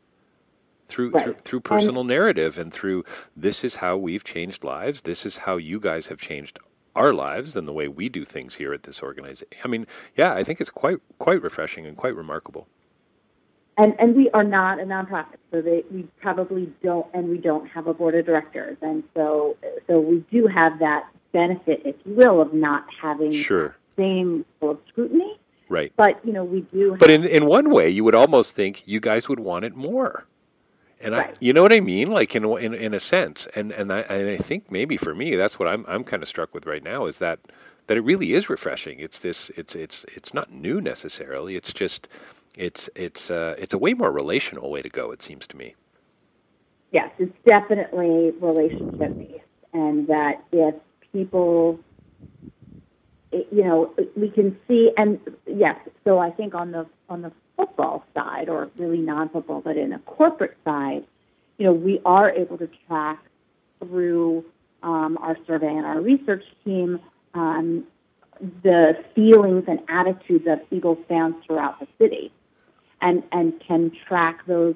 through 0.88 1.10
Right. 1.10 1.24
through, 1.24 1.34
through 1.44 1.60
personal 1.60 2.04
narrative 2.04 2.58
and 2.58 2.72
through 2.72 3.04
this 3.36 3.64
is 3.64 3.76
how 3.76 3.96
we've 3.96 4.24
changed 4.24 4.64
lives. 4.64 5.02
This 5.02 5.24
is 5.24 5.38
how 5.38 5.56
you 5.56 5.80
guys 5.80 6.08
have 6.08 6.18
changed 6.18 6.58
our 6.94 7.12
lives 7.14 7.56
and 7.56 7.66
the 7.66 7.72
way 7.72 7.88
we 7.88 8.08
do 8.08 8.24
things 8.24 8.56
here 8.56 8.74
at 8.74 8.82
this 8.82 9.02
organization. 9.02 9.48
I 9.64 9.68
mean, 9.68 9.86
yeah, 10.16 10.34
I 10.34 10.44
think 10.44 10.60
it's 10.60 10.70
quite 10.70 10.98
quite 11.18 11.42
refreshing 11.42 11.86
and 11.86 11.96
quite 11.96 12.14
remarkable. 12.14 12.66
And 13.78 13.94
and 13.98 14.14
we 14.14 14.28
are 14.30 14.44
not 14.44 14.78
a 14.80 14.84
nonprofit, 14.84 15.38
so 15.50 15.62
they, 15.62 15.82
we 15.90 16.02
probably 16.20 16.70
don't, 16.82 17.06
and 17.14 17.30
we 17.30 17.38
don't 17.38 17.66
have 17.68 17.86
a 17.86 17.94
board 17.94 18.14
of 18.14 18.26
directors, 18.26 18.76
and 18.82 19.02
so 19.14 19.56
so 19.86 19.98
we 19.98 20.22
do 20.30 20.46
have 20.46 20.78
that 20.80 21.08
benefit, 21.32 21.80
if 21.86 21.96
you 22.04 22.12
will, 22.12 22.42
of 22.42 22.52
not 22.52 22.84
having 23.00 23.32
Sure. 23.32 23.74
the 23.96 24.02
same 24.02 24.44
level 24.60 24.74
of 24.76 24.80
scrutiny. 24.88 25.38
Right. 25.70 25.90
But 25.96 26.20
you 26.22 26.34
know, 26.34 26.44
we 26.44 26.60
do. 26.70 26.96
But 27.00 27.08
in 27.08 27.24
in 27.24 27.46
one 27.46 27.70
way, 27.70 27.88
you 27.88 28.04
would 28.04 28.14
almost 28.14 28.54
think 28.54 28.82
you 28.84 29.00
guys 29.00 29.26
would 29.30 29.40
want 29.40 29.64
it 29.64 29.74
more. 29.74 30.26
And 31.02 31.14
I, 31.16 31.32
you 31.40 31.52
know 31.52 31.62
what 31.62 31.72
I 31.72 31.80
mean, 31.80 32.08
like 32.10 32.34
in 32.36 32.44
a- 32.44 32.56
in 32.56 32.74
in 32.74 32.94
a 32.94 33.00
sense, 33.00 33.46
and 33.56 33.72
and 33.72 33.92
I 33.92 34.00
and 34.02 34.28
I 34.30 34.36
think 34.36 34.70
maybe 34.70 34.96
for 34.96 35.14
me, 35.14 35.36
that's 35.36 35.58
what 35.58 35.68
I'm 35.68 35.84
I'm 35.88 36.04
kind 36.04 36.22
of 36.22 36.28
struck 36.28 36.54
with 36.54 36.66
right 36.66 36.82
now 36.84 37.06
is 37.06 37.18
that 37.18 37.40
that 37.88 37.96
it 37.96 38.02
really 38.02 38.34
is 38.34 38.48
refreshing. 38.48 39.00
It's 39.00 39.18
this, 39.18 39.50
it's 39.56 39.74
it's 39.74 40.06
it's 40.16 40.32
not 40.34 40.52
new 40.52 40.80
necessarily. 40.80 41.56
It's 41.56 41.72
just 41.72 42.08
it's 42.56 42.88
it's 42.94 43.30
uh, 43.30 43.56
it's 43.58 43.74
a 43.74 43.78
way 43.78 43.94
more 43.94 44.12
relational 44.12 44.70
way 44.70 44.82
to 44.82 44.88
go. 44.88 45.10
It 45.12 45.22
seems 45.22 45.46
to 45.48 45.56
me. 45.56 45.74
yes, 46.92 47.10
it's 47.18 47.36
definitely 47.46 48.32
relationship 48.40 49.16
based, 49.18 49.44
and 49.72 50.06
that 50.08 50.44
if 50.52 50.74
people, 51.12 51.80
you 53.32 53.64
know, 53.64 53.94
we 54.16 54.30
can 54.30 54.58
see, 54.68 54.90
and 54.96 55.18
yes, 55.46 55.76
so 56.04 56.18
I 56.18 56.30
think 56.30 56.54
on 56.54 56.70
the 56.72 56.86
on 57.08 57.22
the 57.22 57.32
football 57.56 58.04
side, 58.14 58.48
or 58.48 58.70
really 58.78 58.98
non-football, 58.98 59.60
but 59.60 59.76
in 59.76 59.92
a 59.92 59.98
corporate 60.00 60.56
side, 60.64 61.04
you 61.58 61.66
know, 61.66 61.72
we 61.72 62.00
are 62.04 62.30
able 62.30 62.58
to 62.58 62.68
track 62.86 63.22
through 63.80 64.44
um, 64.82 65.18
our 65.20 65.36
survey 65.46 65.68
and 65.68 65.86
our 65.86 66.00
research 66.00 66.44
team 66.64 67.00
um, 67.34 67.84
the 68.62 68.94
feelings 69.14 69.64
and 69.68 69.80
attitudes 69.88 70.46
of 70.48 70.60
Eagles 70.70 70.98
fans 71.08 71.34
throughout 71.46 71.78
the 71.78 71.86
city, 71.98 72.32
and 73.00 73.22
and 73.32 73.52
can 73.60 73.92
track 74.06 74.44
those 74.46 74.74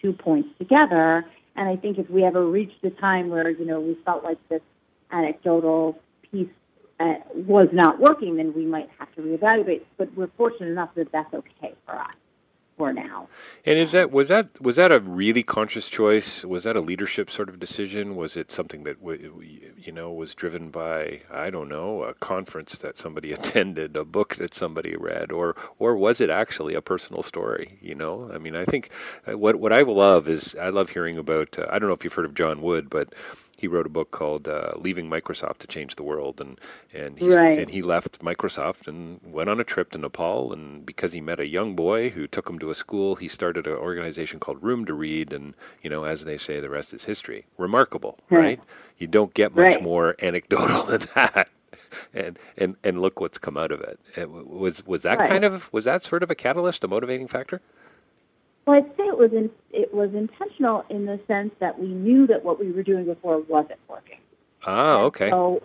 two 0.00 0.12
points 0.12 0.48
together. 0.58 1.24
And 1.56 1.68
I 1.68 1.76
think 1.76 1.98
if 1.98 2.08
we 2.08 2.24
ever 2.24 2.46
reached 2.46 2.84
a 2.84 2.90
time 2.90 3.28
where 3.30 3.50
you 3.50 3.64
know 3.64 3.80
we 3.80 3.96
felt 4.04 4.22
like 4.22 4.38
this 4.48 4.62
anecdotal 5.10 5.98
piece 6.30 6.48
uh, 7.00 7.14
was 7.34 7.68
not 7.72 8.00
working, 8.00 8.36
then 8.36 8.52
we 8.54 8.64
might 8.64 8.88
have 8.98 9.14
to 9.14 9.22
reevaluate. 9.22 9.82
But 9.96 10.14
we're 10.16 10.30
fortunate 10.36 10.70
enough 10.70 10.94
that 10.96 11.12
that's 11.12 11.32
okay 11.32 11.74
for 11.86 11.94
us 11.94 12.14
for 12.78 12.92
now. 12.92 13.28
And 13.66 13.78
is 13.78 13.92
that 13.92 14.10
was 14.12 14.28
that 14.28 14.62
was 14.62 14.76
that 14.76 14.92
a 14.92 15.00
really 15.00 15.42
conscious 15.42 15.90
choice? 15.90 16.44
Was 16.44 16.64
that 16.64 16.76
a 16.76 16.80
leadership 16.80 17.28
sort 17.28 17.48
of 17.48 17.58
decision? 17.58 18.16
Was 18.16 18.36
it 18.36 18.50
something 18.50 18.84
that 18.84 18.96
you 19.02 19.92
know 19.92 20.12
was 20.12 20.34
driven 20.34 20.70
by 20.70 21.20
I 21.30 21.50
don't 21.50 21.68
know 21.68 22.04
a 22.04 22.14
conference 22.14 22.78
that 22.78 22.96
somebody 22.96 23.32
attended, 23.38 23.96
a 23.96 24.04
book 24.04 24.36
that 24.36 24.54
somebody 24.54 24.96
read, 24.96 25.32
or 25.32 25.56
or 25.78 25.96
was 25.96 26.20
it 26.20 26.30
actually 26.30 26.74
a 26.74 26.80
personal 26.80 27.22
story? 27.22 27.78
You 27.82 27.96
know, 27.96 28.30
I 28.32 28.38
mean, 28.38 28.56
I 28.56 28.64
think 28.64 28.90
uh, 29.26 29.36
what 29.36 29.56
what 29.56 29.72
I 29.72 29.80
love 29.80 30.28
is 30.28 30.56
I 30.58 30.70
love 30.70 30.90
hearing 30.90 31.18
about. 31.18 31.58
Uh, 31.58 31.66
I 31.68 31.78
don't 31.78 31.88
know 31.88 31.94
if 31.94 32.04
you've 32.04 32.14
heard 32.14 32.24
of 32.24 32.34
John 32.34 32.62
Wood, 32.62 32.88
but 32.88 33.12
he 33.58 33.68
wrote 33.68 33.86
a 33.86 33.90
book 33.90 34.12
called 34.12 34.48
uh, 34.48 34.72
"Leaving 34.78 35.10
Microsoft 35.10 35.58
to 35.60 35.68
Change 35.68 35.96
the 35.96 36.04
World," 36.04 36.40
and 36.40 36.60
and 36.94 37.20
he 37.20 37.26
Right. 37.28 37.58
and 37.58 37.70
he 37.70 37.82
left 37.82 38.20
Microsoft 38.20 38.88
and 38.88 39.20
went 39.24 39.50
on 39.50 39.60
a 39.60 39.64
trip 39.64 39.92
to 39.92 39.98
Nepal. 39.98 40.52
And 40.54 40.86
because 40.86 41.14
he 41.14 41.22
met 41.22 41.40
a 41.40 41.46
young 41.48 41.76
boy 41.76 42.10
who 42.10 42.28
took 42.28 42.48
him 42.50 42.60
to 42.60 42.70
a 42.70 42.76
school, 42.76 43.16
he 43.16 43.28
started 43.28 43.66
an 43.68 43.74
organization 43.74 44.40
called 44.40 44.62
Room 44.64 44.86
to 44.86 44.94
Read. 44.94 45.32
And 45.34 45.54
you 45.82 45.90
know, 45.90 46.04
as 46.04 46.24
they 46.26 46.38
say, 46.38 46.60
the 46.60 46.70
rest 46.70 46.94
is 46.94 47.06
history. 47.06 47.46
Remarkable, 47.58 48.20
Right. 48.30 48.58
right? 48.58 48.60
You 48.98 49.08
don't 49.08 49.34
get 49.34 49.54
much 49.54 49.80
Right. 49.80 49.82
more 49.82 50.16
anecdotal 50.22 50.84
than 50.92 51.02
that. 51.16 51.48
And 52.14 52.38
and 52.58 52.76
and 52.84 53.02
look 53.02 53.20
what's 53.20 53.38
come 53.38 53.58
out 53.58 53.72
of 53.72 53.82
it. 53.82 54.00
it 54.16 54.30
was 54.30 54.86
was 54.86 55.04
that 55.04 55.24
kind 55.24 55.44
of 55.44 55.72
was 55.72 55.84
that 55.86 56.04
sort 56.04 56.22
of 56.24 56.30
a 56.30 56.36
catalyst, 56.36 56.84
a 56.84 56.88
motivating 56.88 57.28
factor? 57.28 57.62
Well, 58.68 58.76
I'd 58.76 58.96
say 58.98 59.04
it 59.04 59.16
was 59.16 59.32
in, 59.32 59.48
it 59.70 59.94
was 59.94 60.10
intentional 60.12 60.84
in 60.90 61.06
the 61.06 61.18
sense 61.26 61.52
that 61.58 61.78
we 61.78 61.88
knew 61.88 62.26
that 62.26 62.44
what 62.44 62.60
we 62.60 62.70
were 62.70 62.82
doing 62.82 63.06
before 63.06 63.40
wasn't 63.40 63.78
working. 63.88 64.18
Oh, 64.66 65.06
okay. 65.06 65.30
So, 65.30 65.62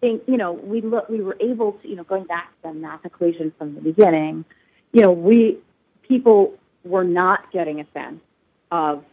think, 0.00 0.22
you 0.26 0.36
know, 0.36 0.54
we 0.54 0.80
look, 0.80 1.08
we 1.08 1.20
were 1.20 1.36
able 1.38 1.74
to, 1.74 1.88
you 1.88 1.94
know, 1.94 2.02
going 2.02 2.24
back 2.24 2.48
to 2.48 2.68
the 2.70 2.74
math 2.74 3.04
equation 3.04 3.52
from 3.56 3.76
the 3.76 3.80
beginning, 3.80 4.44
you 4.90 5.00
know, 5.00 5.12
we 5.12 5.58
people 6.08 6.58
were 6.82 7.04
not 7.04 7.52
getting 7.52 7.78
a 7.78 7.86
sense 7.92 8.20
of 8.72 9.04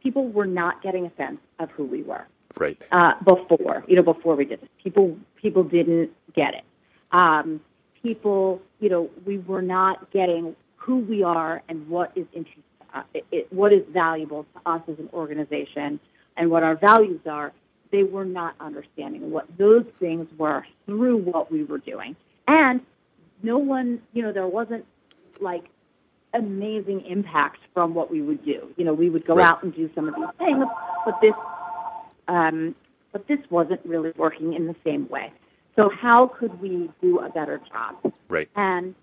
people 0.00 0.28
were 0.28 0.46
not 0.46 0.80
getting 0.80 1.04
a 1.04 1.12
sense 1.16 1.40
of 1.58 1.72
who 1.72 1.84
we 1.84 2.02
were 2.02 2.28
Right. 2.56 2.78
uh, 2.92 3.14
before, 3.24 3.82
you 3.88 3.96
know, 3.96 4.04
before 4.04 4.36
we 4.36 4.44
did 4.44 4.60
this. 4.60 4.68
People 4.80 5.18
people 5.34 5.64
didn't 5.64 6.12
get 6.32 6.54
it. 6.54 6.62
Um, 7.10 7.60
people, 8.00 8.62
you 8.78 8.88
know, 8.88 9.10
we 9.26 9.38
were 9.38 9.62
not 9.62 10.12
getting 10.12 10.54
who 10.88 11.00
we 11.00 11.22
are 11.22 11.62
and 11.68 11.86
what 11.86 12.10
is 12.16 12.24
interesting, 12.32 12.62
uh, 12.94 13.02
it, 13.12 13.26
it, 13.30 13.52
what 13.52 13.74
is 13.74 13.82
valuable 13.92 14.46
to 14.54 14.70
us 14.70 14.80
as 14.88 14.98
an 14.98 15.10
organization, 15.12 16.00
and 16.38 16.50
what 16.50 16.62
our 16.62 16.76
values 16.76 17.20
are. 17.30 17.52
They 17.90 18.02
were 18.02 18.24
not 18.24 18.54
understanding 18.60 19.30
what 19.30 19.46
those 19.58 19.84
things 19.98 20.26
were 20.38 20.66
through 20.86 21.18
what 21.18 21.52
we 21.52 21.64
were 21.64 21.78
doing, 21.78 22.16
and 22.46 22.80
no 23.42 23.58
one, 23.58 24.00
you 24.14 24.22
know, 24.22 24.32
there 24.32 24.46
wasn't 24.46 24.84
like 25.40 25.64
amazing 26.34 27.02
impact 27.06 27.60
from 27.74 27.94
what 27.94 28.10
we 28.10 28.20
would 28.22 28.44
do. 28.44 28.68
You 28.76 28.84
know, 28.84 28.94
we 28.94 29.08
would 29.10 29.26
go 29.26 29.34
Right. 29.34 29.46
out 29.46 29.62
and 29.62 29.74
do 29.74 29.90
some 29.94 30.08
of 30.08 30.14
these 30.14 30.34
things, 30.38 30.64
but 31.04 31.18
this 31.20 31.34
um, 32.28 32.74
but 33.12 33.26
this 33.26 33.38
wasn't 33.50 33.80
really 33.84 34.12
working 34.16 34.54
in 34.54 34.66
the 34.66 34.76
same 34.84 35.08
way. 35.08 35.32
So 35.76 35.88
how 35.90 36.26
could 36.26 36.60
we 36.60 36.90
do 37.00 37.20
a 37.20 37.28
better 37.30 37.58
job? 37.72 38.12
Right. 38.28 38.48
And 38.54 38.94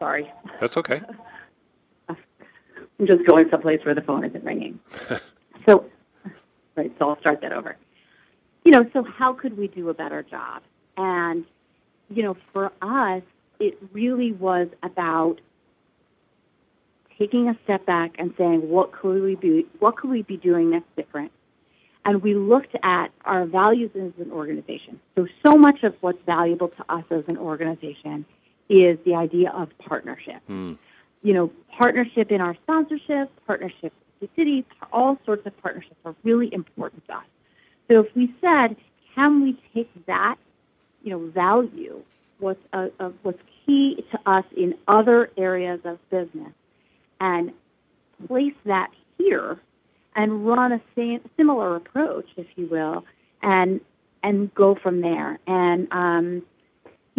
sorry, 0.00 0.32
That's 0.60 0.76
okay. 0.76 1.02
I'm 3.00 3.06
just 3.06 3.24
going 3.26 3.46
someplace 3.50 3.80
where 3.84 3.94
the 3.94 4.02
phone 4.02 4.24
isn't 4.24 4.44
ringing. 4.44 4.78
so, 5.66 5.86
right? 6.76 6.92
So 6.98 7.08
I'll 7.08 7.20
start 7.20 7.40
that 7.40 7.52
over. 7.52 7.76
You 8.64 8.72
know, 8.72 8.84
so 8.92 9.02
how 9.02 9.32
could 9.32 9.56
we 9.56 9.68
do 9.68 9.88
a 9.88 9.94
better 9.94 10.22
job? 10.22 10.62
And, 10.98 11.46
you 12.10 12.22
know, 12.22 12.36
for 12.52 12.72
us, 12.82 13.22
it 13.58 13.78
really 13.92 14.32
was 14.32 14.68
about 14.82 15.36
taking 17.18 17.48
a 17.48 17.58
step 17.64 17.86
back 17.86 18.16
and 18.18 18.34
saying, 18.36 18.68
what 18.68 18.92
could 18.92 19.22
we 19.22 19.34
be, 19.34 19.66
what 19.78 19.96
could 19.96 20.10
we 20.10 20.22
be 20.22 20.36
doing 20.36 20.70
that's 20.70 20.84
different? 20.96 21.32
And 22.04 22.22
we 22.22 22.34
looked 22.34 22.74
at 22.82 23.08
our 23.24 23.46
values 23.46 23.90
as 23.94 24.12
an 24.18 24.30
organization. 24.30 25.00
So, 25.14 25.26
so 25.46 25.56
much 25.56 25.82
of 25.84 25.94
what's 26.00 26.22
valuable 26.26 26.68
to 26.68 26.94
us 26.94 27.04
as 27.10 27.24
an 27.28 27.38
organization 27.38 28.26
is 28.70 28.98
the 29.04 29.14
idea 29.14 29.50
of 29.50 29.68
partnership. 29.78 30.40
Mm. 30.48 30.78
You 31.22 31.34
know, 31.34 31.52
partnership 31.76 32.30
in 32.30 32.40
our 32.40 32.54
sponsorship, 32.62 33.30
partnership 33.46 33.92
with 34.20 34.20
the 34.20 34.28
city, 34.36 34.64
all 34.92 35.18
sorts 35.26 35.46
of 35.46 35.60
partnerships 35.62 35.96
are 36.04 36.14
really 36.22 36.52
important 36.54 37.06
to 37.08 37.16
us. 37.16 37.24
So 37.88 38.00
if 38.00 38.14
we 38.14 38.32
said, 38.40 38.76
can 39.14 39.42
we 39.42 39.60
take 39.74 39.90
that, 40.06 40.36
you 41.02 41.10
know, 41.10 41.26
value, 41.30 42.02
what's, 42.38 42.60
uh, 42.72 42.88
uh, 42.98 43.10
what's 43.22 43.42
key 43.66 44.04
to 44.12 44.30
us 44.30 44.44
in 44.56 44.74
other 44.88 45.30
areas 45.36 45.80
of 45.84 45.98
business, 46.10 46.52
and 47.20 47.52
place 48.26 48.54
that 48.64 48.90
here 49.18 49.58
and 50.16 50.46
run 50.46 50.72
a 50.72 50.80
same, 50.96 51.20
similar 51.36 51.76
approach, 51.76 52.26
if 52.36 52.46
you 52.56 52.66
will, 52.66 53.04
and 53.42 53.80
and 54.22 54.54
go 54.54 54.74
from 54.74 55.00
there. 55.00 55.38
And 55.46 55.88
um, 55.92 56.42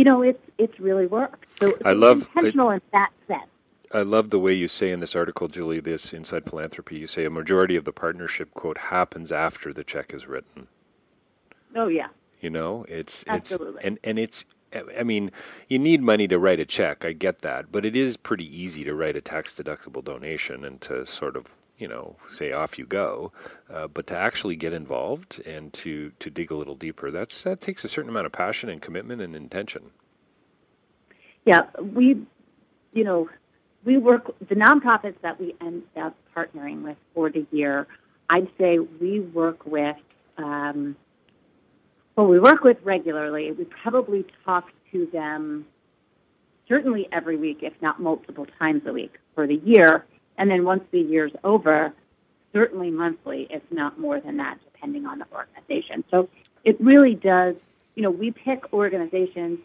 you 0.01 0.05
know, 0.05 0.23
it's 0.23 0.43
it's 0.57 0.79
really 0.79 1.05
worked. 1.05 1.45
So 1.59 1.77
I 1.85 1.93
love 1.93 2.27
intentional 2.35 2.69
I, 2.69 2.75
in 2.77 2.81
that 2.91 3.11
sense. 3.27 3.51
I 3.93 4.01
love 4.01 4.31
the 4.31 4.39
way 4.39 4.51
you 4.51 4.67
say 4.67 4.89
in 4.89 4.99
this 4.99 5.15
article, 5.15 5.47
Julie, 5.47 5.79
this 5.79 6.11
Inside 6.11 6.49
Philanthropy, 6.49 6.97
you 6.97 7.05
say 7.05 7.23
a 7.23 7.29
majority 7.29 7.75
of 7.75 7.85
the 7.85 7.91
partnership 7.91 8.51
quote 8.55 8.79
happens 8.79 9.31
after 9.31 9.71
the 9.71 9.83
check 9.83 10.11
is 10.11 10.25
written. 10.25 10.69
Oh 11.75 11.87
yeah. 11.87 12.07
You 12.39 12.49
know, 12.49 12.83
it's 12.89 13.23
Absolutely. 13.27 13.75
it's 13.75 13.85
and 13.85 13.99
and 14.03 14.17
it's 14.17 14.43
I 14.97 15.03
mean, 15.03 15.29
you 15.69 15.77
need 15.77 16.01
money 16.01 16.27
to 16.29 16.39
write 16.39 16.59
a 16.59 16.65
check. 16.65 17.05
I 17.05 17.11
get 17.11 17.43
that, 17.43 17.71
but 17.71 17.85
it 17.85 17.95
is 17.95 18.17
pretty 18.17 18.45
easy 18.45 18.83
to 18.85 18.95
write 18.95 19.15
a 19.15 19.21
tax 19.21 19.53
deductible 19.53 20.03
donation 20.03 20.65
and 20.65 20.81
to 20.81 21.05
sort 21.05 21.37
of 21.37 21.45
you 21.81 21.87
know 21.87 22.15
say 22.27 22.51
off 22.51 22.77
you 22.77 22.85
go. 22.85 23.33
Uh, 23.69 23.87
but 23.87 24.07
to 24.07 24.15
actually 24.15 24.55
get 24.55 24.71
involved 24.71 25.41
and 25.45 25.73
to 25.73 26.11
to 26.19 26.29
dig 26.29 26.51
a 26.51 26.55
little 26.55 26.75
deeper, 26.75 27.11
that's 27.11 27.41
that 27.41 27.59
takes 27.59 27.83
a 27.83 27.87
certain 27.87 28.09
amount 28.09 28.27
of 28.27 28.31
passion 28.31 28.69
and 28.69 28.81
commitment 28.81 29.21
and 29.21 29.35
intention. 29.35 29.91
Yeah, 31.43 31.61
we, 31.81 32.21
you 32.93 33.03
know, 33.03 33.27
we 33.83 33.97
work 33.97 34.31
the 34.47 34.55
nonprofits 34.55 35.19
that 35.23 35.39
we 35.39 35.55
end 35.59 35.81
up 35.99 36.15
partnering 36.37 36.83
with 36.83 36.97
for 37.15 37.31
the 37.31 37.47
year. 37.51 37.87
I'd 38.29 38.47
say 38.59 38.77
we 38.77 39.19
work 39.19 39.65
with. 39.65 39.97
Um, 40.37 40.95
well, 42.15 42.27
we 42.27 42.39
work 42.39 42.63
with 42.63 42.77
regularly. 42.83 43.51
We 43.51 43.65
probably 43.65 44.25
talk 44.45 44.65
to 44.91 45.07
them 45.11 45.65
certainly 46.67 47.07
every 47.11 47.37
week, 47.37 47.59
if 47.61 47.73
not 47.81 47.99
multiple 47.99 48.45
times 48.59 48.83
a 48.85 48.93
week 48.93 49.13
for 49.33 49.47
the 49.47 49.59
year. 49.65 50.05
And 50.41 50.49
then 50.49 50.65
once 50.65 50.84
the 50.89 50.99
year's 50.99 51.32
over, 51.43 51.93
certainly 52.51 52.89
monthly, 52.89 53.45
if 53.51 53.62
not 53.69 53.99
more 53.99 54.19
than 54.19 54.38
that, 54.38 54.58
depending 54.73 55.06
on 55.06 55.19
the 55.19 55.25
organization. 55.32 56.04
So 56.10 56.30
it 56.65 56.82
really 56.82 57.13
does, 57.13 57.58
you 57.93 58.01
know, 58.01 58.10
we 58.10 58.32
pick 58.32 58.73
organizations 58.73 59.60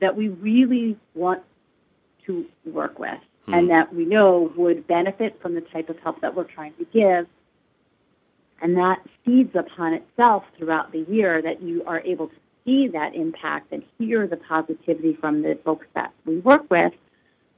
that 0.00 0.16
we 0.16 0.28
really 0.28 0.96
want 1.14 1.42
to 2.26 2.46
work 2.64 3.00
with 3.00 3.18
hmm. 3.46 3.54
and 3.54 3.70
that 3.70 3.92
we 3.92 4.04
know 4.04 4.52
would 4.56 4.86
benefit 4.86 5.42
from 5.42 5.56
the 5.56 5.60
type 5.60 5.88
of 5.90 5.98
help 5.98 6.20
that 6.20 6.36
we're 6.36 6.44
trying 6.44 6.74
to 6.74 6.86
give 6.92 7.26
and 8.62 8.76
that 8.76 9.02
feeds 9.24 9.54
upon 9.56 9.94
itself 9.94 10.44
throughout 10.56 10.92
the 10.92 11.04
year 11.10 11.42
that 11.42 11.60
you 11.60 11.82
are 11.86 12.00
able 12.00 12.28
to 12.28 12.34
see 12.64 12.86
that 12.88 13.14
impact 13.14 13.72
and 13.72 13.82
hear 13.98 14.28
the 14.28 14.36
positivity 14.36 15.12
from 15.20 15.42
the 15.42 15.58
folks 15.64 15.86
that 15.96 16.12
we 16.24 16.38
work 16.38 16.70
with. 16.70 16.92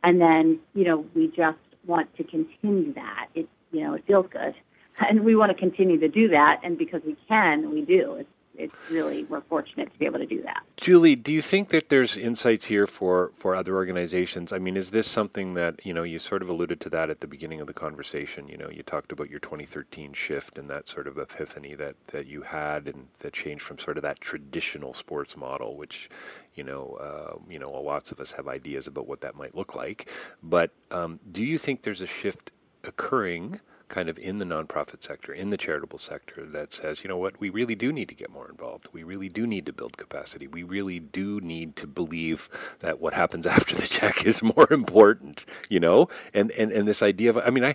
And 0.02 0.20
then, 0.20 0.58
you 0.74 0.84
know, 0.84 1.04
we 1.14 1.28
just 1.28 1.58
want 1.86 2.14
to 2.16 2.24
continue 2.24 2.92
that. 2.94 3.28
It, 3.34 3.48
you 3.72 3.82
know, 3.82 3.94
it 3.94 4.04
feels 4.06 4.26
good. 4.30 4.54
And 4.98 5.24
we 5.24 5.36
want 5.36 5.50
to 5.50 5.58
continue 5.58 5.98
to 6.00 6.08
do 6.08 6.28
that. 6.28 6.60
And 6.62 6.78
because 6.78 7.02
we 7.04 7.16
can, 7.28 7.70
we 7.70 7.82
do. 7.82 8.14
It's 8.14 8.30
it's 8.58 8.74
really 8.90 9.24
we're 9.24 9.40
fortunate 9.42 9.92
to 9.92 9.98
be 9.98 10.06
able 10.06 10.18
to 10.18 10.26
do 10.26 10.42
that. 10.42 10.62
Julie, 10.76 11.16
do 11.16 11.32
you 11.32 11.42
think 11.42 11.70
that 11.70 11.88
there's 11.88 12.16
insights 12.16 12.66
here 12.66 12.86
for 12.86 13.32
for 13.36 13.54
other 13.54 13.74
organizations? 13.74 14.52
I 14.52 14.58
mean, 14.58 14.76
is 14.76 14.90
this 14.90 15.06
something 15.06 15.54
that 15.54 15.84
you 15.84 15.92
know 15.92 16.02
you 16.02 16.18
sort 16.18 16.42
of 16.42 16.48
alluded 16.48 16.80
to 16.80 16.90
that 16.90 17.10
at 17.10 17.20
the 17.20 17.26
beginning 17.26 17.60
of 17.60 17.66
the 17.66 17.72
conversation? 17.72 18.48
You 18.48 18.56
know, 18.56 18.70
you 18.70 18.82
talked 18.82 19.12
about 19.12 19.30
your 19.30 19.40
2013 19.40 20.12
shift 20.12 20.58
and 20.58 20.68
that 20.70 20.88
sort 20.88 21.06
of 21.06 21.18
epiphany 21.18 21.74
that 21.74 21.96
that 22.08 22.26
you 22.26 22.42
had 22.42 22.88
and 22.88 23.08
that 23.20 23.32
changed 23.32 23.62
from 23.62 23.78
sort 23.78 23.96
of 23.96 24.02
that 24.02 24.20
traditional 24.20 24.92
sports 24.92 25.36
model, 25.36 25.76
which 25.76 26.08
you 26.54 26.64
know, 26.64 26.96
uh, 27.00 27.38
you 27.48 27.58
know, 27.58 27.68
lots 27.70 28.10
of 28.10 28.20
us 28.20 28.32
have 28.32 28.48
ideas 28.48 28.86
about 28.86 29.06
what 29.06 29.20
that 29.20 29.34
might 29.36 29.54
look 29.54 29.74
like. 29.74 30.10
But 30.42 30.70
um, 30.90 31.20
do 31.30 31.44
you 31.44 31.58
think 31.58 31.82
there's 31.82 32.00
a 32.00 32.06
shift 32.06 32.50
occurring? 32.82 33.60
Kind 33.88 34.08
of 34.08 34.18
in 34.18 34.38
the 34.38 34.44
nonprofit 34.44 35.02
sector, 35.02 35.32
in 35.32 35.50
the 35.50 35.56
charitable 35.56 35.98
sector, 35.98 36.44
that 36.44 36.72
says, 36.72 37.04
you 37.04 37.08
know 37.08 37.16
what, 37.16 37.38
we 37.40 37.48
really 37.48 37.74
do 37.74 37.92
need 37.92 38.08
to 38.08 38.14
get 38.14 38.30
more 38.30 38.48
involved. 38.48 38.88
We 38.92 39.02
really 39.02 39.28
do 39.28 39.46
need 39.46 39.66
to 39.66 39.72
build 39.72 39.96
capacity. 39.96 40.46
We 40.46 40.62
really 40.62 40.98
do 40.98 41.40
need 41.40 41.76
to 41.76 41.86
believe 41.86 42.48
that 42.80 43.00
what 43.00 43.14
happens 43.14 43.46
after 43.56 43.74
the 43.74 43.86
check 43.86 44.24
is 44.24 44.42
more 44.42 44.72
important, 44.72 45.44
you 45.68 45.80
know? 45.80 46.08
And, 46.34 46.50
and, 46.52 46.72
and 46.72 46.88
this 46.88 47.02
idea 47.02 47.30
of, 47.30 47.38
I 47.38 47.50
mean, 47.50 47.64
I, 47.64 47.74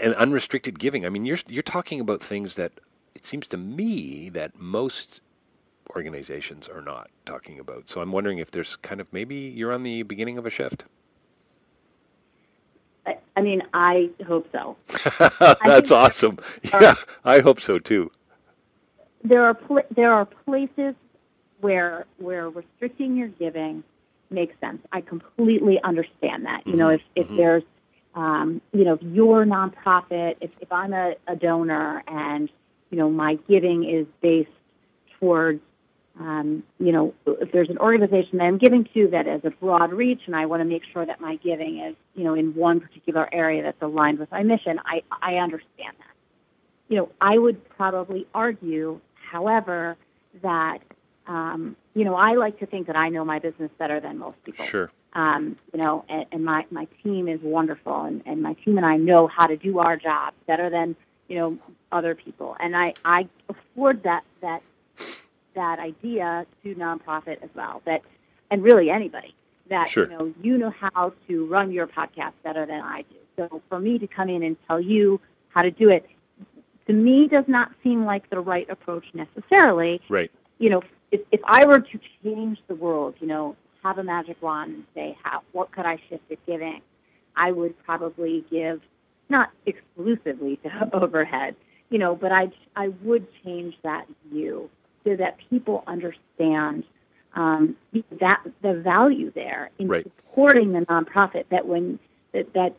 and 0.00 0.14
unrestricted 0.14 0.78
giving, 0.78 1.04
I 1.04 1.08
mean, 1.08 1.24
you're, 1.24 1.38
you're 1.48 1.62
talking 1.62 2.00
about 2.00 2.22
things 2.22 2.54
that 2.54 2.72
it 3.14 3.26
seems 3.26 3.46
to 3.48 3.56
me 3.56 4.28
that 4.30 4.58
most 4.58 5.20
organizations 5.94 6.68
are 6.68 6.80
not 6.82 7.10
talking 7.24 7.58
about. 7.58 7.88
So 7.88 8.00
I'm 8.00 8.12
wondering 8.12 8.38
if 8.38 8.50
there's 8.50 8.76
kind 8.76 9.00
of 9.00 9.12
maybe 9.12 9.36
you're 9.36 9.72
on 9.72 9.82
the 9.82 10.02
beginning 10.04 10.38
of 10.38 10.46
a 10.46 10.50
shift. 10.50 10.84
I 13.36 13.40
mean, 13.40 13.62
I 13.72 14.10
hope 14.26 14.48
so. 14.52 14.76
That's 15.64 15.90
awesome. 15.90 16.38
Are, 16.72 16.82
yeah, 16.82 16.94
I 17.24 17.40
hope 17.40 17.60
so 17.60 17.78
too. 17.78 18.10
There 19.22 19.44
are 19.44 19.54
pl- 19.54 19.86
there 19.94 20.12
are 20.12 20.24
places 20.24 20.94
where 21.60 22.06
where 22.18 22.48
restricting 22.48 23.16
your 23.16 23.28
giving 23.28 23.84
makes 24.30 24.58
sense. 24.60 24.80
I 24.92 25.00
completely 25.00 25.78
understand 25.82 26.46
that. 26.46 26.66
You 26.66 26.76
know, 26.76 26.88
if 26.90 27.00
if 27.16 27.26
mm-hmm. 27.26 27.36
there's 27.36 27.62
um, 28.14 28.60
you 28.72 28.84
know, 28.84 28.94
if 28.94 29.02
your 29.02 29.44
nonprofit, 29.44 30.36
if, 30.40 30.50
if 30.60 30.72
I'm 30.72 30.92
a, 30.92 31.14
a 31.28 31.36
donor 31.36 32.02
and 32.06 32.48
you 32.90 32.98
know 32.98 33.10
my 33.10 33.38
giving 33.48 33.88
is 33.88 34.06
based 34.20 34.50
towards 35.18 35.60
um, 36.20 36.62
you 36.78 36.92
know, 36.92 37.14
if 37.26 37.50
there's 37.50 37.70
an 37.70 37.78
organization 37.78 38.38
that 38.38 38.44
I'm 38.44 38.58
giving 38.58 38.86
to 38.92 39.08
that 39.08 39.24
has 39.24 39.40
a 39.44 39.50
broad 39.50 39.90
reach, 39.90 40.20
and 40.26 40.36
I 40.36 40.44
want 40.44 40.60
to 40.60 40.66
make 40.66 40.82
sure 40.92 41.06
that 41.06 41.18
my 41.18 41.36
giving 41.36 41.80
is, 41.80 41.96
you 42.14 42.24
know, 42.24 42.34
in 42.34 42.54
one 42.54 42.78
particular 42.78 43.26
area 43.32 43.62
that's 43.62 43.80
aligned 43.80 44.18
with 44.18 44.30
my 44.30 44.42
mission, 44.42 44.78
I, 44.84 45.02
I 45.22 45.36
understand 45.36 45.94
that. 45.98 46.14
You 46.88 46.98
know, 46.98 47.08
I 47.22 47.38
would 47.38 47.66
probably 47.70 48.26
argue, 48.34 49.00
however, 49.14 49.96
that, 50.42 50.80
um, 51.26 51.74
you 51.94 52.04
know, 52.04 52.16
I 52.16 52.34
like 52.34 52.58
to 52.58 52.66
think 52.66 52.86
that 52.88 52.96
I 52.96 53.08
know 53.08 53.24
my 53.24 53.38
business 53.38 53.70
better 53.78 53.98
than 53.98 54.18
most 54.18 54.44
people. 54.44 54.66
Sure. 54.66 54.90
Um, 55.14 55.56
you 55.72 55.80
know, 55.80 56.04
and, 56.10 56.26
and 56.32 56.44
my, 56.44 56.66
my 56.70 56.86
team 57.02 57.28
is 57.28 57.40
wonderful, 57.42 58.02
and, 58.02 58.22
and 58.26 58.42
my 58.42 58.52
team 58.52 58.76
and 58.76 58.84
I 58.84 58.98
know 58.98 59.26
how 59.26 59.46
to 59.46 59.56
do 59.56 59.78
our 59.78 59.96
job 59.96 60.34
better 60.46 60.68
than, 60.68 60.96
you 61.28 61.38
know, 61.38 61.58
other 61.90 62.14
people. 62.14 62.56
And 62.60 62.76
I, 62.76 62.92
I 63.06 63.26
afford 63.48 64.02
that, 64.02 64.22
that 64.42 64.62
that 65.54 65.78
idea 65.78 66.46
to 66.62 66.74
nonprofit 66.74 67.42
as 67.42 67.50
well. 67.54 67.82
That 67.86 68.02
and 68.50 68.62
really 68.62 68.90
anybody 68.90 69.34
that 69.68 69.88
sure. 69.88 70.10
you 70.10 70.18
know 70.18 70.34
you 70.42 70.58
know 70.58 70.72
how 70.78 71.12
to 71.28 71.46
run 71.46 71.72
your 71.72 71.86
podcast 71.86 72.32
better 72.44 72.66
than 72.66 72.80
I 72.80 73.02
do. 73.02 73.16
So 73.36 73.62
for 73.68 73.80
me 73.80 73.98
to 73.98 74.06
come 74.06 74.28
in 74.28 74.42
and 74.42 74.56
tell 74.66 74.80
you 74.80 75.20
how 75.48 75.62
to 75.62 75.70
do 75.70 75.88
it, 75.88 76.06
to 76.86 76.92
me 76.92 77.28
does 77.28 77.44
not 77.48 77.70
seem 77.82 78.04
like 78.04 78.28
the 78.30 78.40
right 78.40 78.68
approach 78.68 79.04
necessarily. 79.14 80.00
Right. 80.08 80.30
You 80.58 80.70
know, 80.70 80.82
if, 81.10 81.20
if 81.32 81.40
I 81.44 81.64
were 81.66 81.80
to 81.80 82.00
change 82.22 82.58
the 82.68 82.74
world, 82.74 83.14
you 83.20 83.26
know, 83.26 83.56
have 83.82 83.98
a 83.98 84.04
magic 84.04 84.42
wand 84.42 84.74
and 84.74 84.84
say 84.94 85.16
how 85.22 85.42
what 85.52 85.72
could 85.72 85.86
I 85.86 85.96
shift 86.08 86.30
at 86.30 86.44
giving, 86.46 86.80
I 87.36 87.52
would 87.52 87.78
probably 87.84 88.44
give 88.50 88.80
not 89.28 89.50
exclusively 89.66 90.56
to 90.64 90.90
overhead, 90.92 91.56
you 91.88 91.98
know, 91.98 92.14
but 92.14 92.32
I 92.32 92.48
I 92.76 92.88
would 93.02 93.26
change 93.44 93.74
that 93.82 94.06
view 94.30 94.68
so 95.04 95.16
that 95.16 95.38
people 95.48 95.82
understand 95.86 96.84
um, 97.34 97.76
that 98.20 98.40
the 98.62 98.74
value 98.74 99.30
there 99.34 99.70
in 99.78 99.88
right. 99.88 100.04
supporting 100.04 100.72
the 100.72 100.80
nonprofit. 100.80 101.44
That 101.50 101.66
when 101.66 101.98
that 102.32 102.52
that 102.54 102.76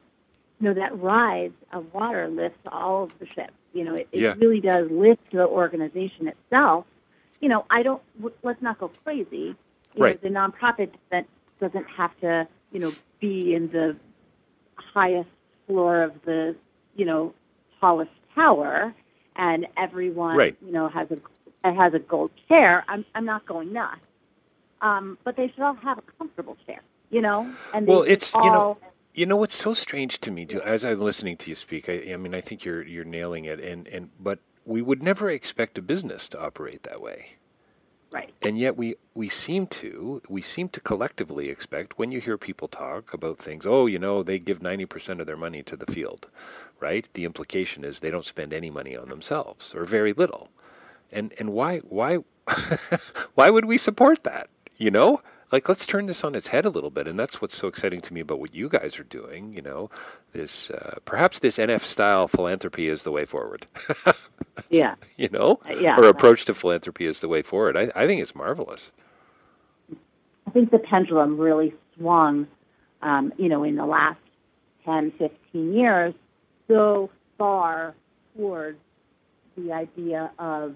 you 0.60 0.68
know 0.68 0.74
that 0.74 0.98
rise 1.00 1.52
of 1.72 1.94
water 1.94 2.28
lifts 2.28 2.60
all 2.68 3.04
of 3.04 3.20
the 3.20 3.26
ships. 3.28 3.54
You 3.74 3.86
know, 3.86 3.94
it, 3.94 4.08
it 4.12 4.22
yeah. 4.22 4.34
really 4.38 4.60
does 4.60 4.90
lift 4.92 5.32
the 5.32 5.48
organization 5.48 6.28
itself. 6.28 6.86
You 7.40 7.50
know, 7.50 7.66
I 7.70 7.84
don't. 7.84 8.02
Let's 8.44 8.62
not 8.62 8.80
go 8.80 8.92
crazy. 9.04 9.56
You 9.96 10.04
right. 10.04 10.22
Know, 10.22 10.30
the 10.30 10.36
nonprofit 10.36 10.92
that 11.12 11.26
doesn't 11.60 11.86
have 11.98 12.18
to, 12.22 12.48
you 12.72 12.80
know, 12.80 12.92
be 13.20 13.54
in 13.54 13.70
the 13.72 13.96
highest 14.76 15.30
floor 15.68 16.04
of 16.04 16.14
the, 16.26 16.56
you 16.96 17.06
know, 17.06 17.34
tallest 17.80 18.12
tower 18.36 18.94
and 19.36 19.68
everyone 19.78 20.38
Right. 20.38 20.56
you 20.66 20.72
know 20.72 20.88
has 20.88 21.10
a 21.12 21.18
has 21.64 21.94
a 21.94 22.00
gold 22.00 22.32
chair, 22.48 22.84
I'm 22.88 23.06
I'm 23.16 23.26
not 23.26 23.46
going 23.46 23.74
nuts. 23.74 24.02
Um, 24.82 25.18
but 25.24 25.38
they 25.38 25.50
should 25.50 25.64
all 25.64 25.76
have 25.76 26.00
a 26.00 26.04
comfortable 26.18 26.58
chair, 26.66 26.82
you 27.12 27.22
know. 27.22 27.56
And 27.74 27.88
Well, 27.88 28.04
it's 28.04 28.34
you 28.36 28.52
know, 28.52 28.78
you 29.14 29.26
know 29.28 29.38
what's 29.38 29.56
so 29.56 29.74
strange 29.74 30.20
to 30.22 30.32
me, 30.32 30.48
as 30.64 30.86
I'm 30.86 31.00
listening 31.00 31.38
to 31.38 31.50
you 31.50 31.56
speak. 31.56 31.90
I, 31.90 32.14
I 32.14 32.18
mean, 32.18 32.36
I 32.36 32.42
think 32.42 32.66
you're 32.66 32.84
you're 32.84 33.06
nailing 33.06 33.46
it, 33.46 33.60
and 33.60 33.88
and 33.88 34.10
but 34.20 34.40
we 34.66 34.82
would 34.82 35.04
never 35.04 35.30
expect 35.30 35.78
a 35.78 35.82
business 35.82 36.30
to 36.30 36.42
operate 36.42 36.84
that 36.84 37.02
way. 37.02 37.38
right. 38.12 38.34
And 38.42 38.58
yet 38.60 38.78
we, 38.78 38.96
we 39.16 39.30
seem 39.30 39.68
to 39.68 40.22
we 40.30 40.42
seem 40.42 40.70
to 40.70 40.82
collectively 40.82 41.50
expect 41.50 42.00
when 42.00 42.12
you 42.12 42.22
hear 42.22 42.38
people 42.38 42.68
talk 42.70 43.14
about 43.14 43.40
things, 43.40 43.66
oh, 43.68 43.88
you 43.88 44.00
know, 44.00 44.24
they 44.24 44.40
give 44.40 44.60
90% 44.60 45.20
of 45.22 45.28
their 45.28 45.38
money 45.38 45.64
to 45.64 45.78
the 45.78 45.92
field, 45.92 46.28
right? 46.80 47.10
The 47.14 47.26
implication 47.26 47.84
is 47.86 48.00
they 48.00 48.12
don't 48.12 48.26
spend 48.26 48.54
any 48.54 48.72
money 48.72 48.96
on 48.98 49.10
themselves 49.10 49.76
or 49.76 49.86
very 49.86 50.14
little. 50.14 50.50
And 51.12 51.34
and 51.40 51.52
why 51.52 51.80
why 51.80 52.20
why 53.36 53.50
would 53.50 53.66
we 53.66 53.78
support 53.78 54.24
that? 54.24 54.50
You 54.78 54.92
know? 54.92 55.22
Like 55.52 55.68
let's 55.68 55.86
turn 55.86 56.06
this 56.06 56.24
on 56.24 56.34
its 56.34 56.48
head 56.48 56.64
a 56.64 56.70
little 56.70 56.90
bit 56.90 57.08
and 57.10 57.20
that's 57.20 57.42
what's 57.42 57.58
so 57.58 57.68
exciting 57.68 58.00
to 58.02 58.14
me 58.14 58.22
about 58.22 58.40
what 58.40 58.56
you 58.56 58.70
guys 58.70 58.98
are 58.98 59.04
doing, 59.04 59.54
you 59.54 59.62
know. 59.62 59.90
This 60.32 60.70
uh, 60.70 61.00
perhaps 61.04 61.40
this 61.40 61.58
NF 61.58 61.82
style 61.82 62.30
philanthropy 62.30 62.88
is 62.88 63.04
the 63.04 63.12
way 63.12 63.26
forward. 63.26 63.68
Yeah. 64.70 64.96
you 65.18 65.30
know? 65.30 65.60
Uh, 65.70 65.74
yeah. 65.74 65.98
Or 65.98 66.08
approach 66.08 66.46
to 66.46 66.54
philanthropy 66.54 67.06
is 67.06 67.20
the 67.20 67.28
way 67.28 67.42
forward. 67.42 67.76
I, 67.78 67.92
I 67.96 68.08
think 68.08 68.22
it's 68.22 68.36
marvelous. 68.36 68.92
I 70.48 70.52
think 70.52 70.72
the 70.72 70.80
pendulum 70.80 71.38
really 71.38 71.74
swung, 71.98 72.48
um, 73.02 73.34
you 73.38 73.50
know, 73.50 73.64
in 73.64 73.76
the 73.76 73.86
last 73.86 74.20
10, 74.86 75.12
15 75.18 75.74
years 75.74 76.14
so 76.68 77.10
far 77.38 77.94
towards 78.36 78.80
the 79.58 79.72
idea 79.72 80.32
of, 80.40 80.76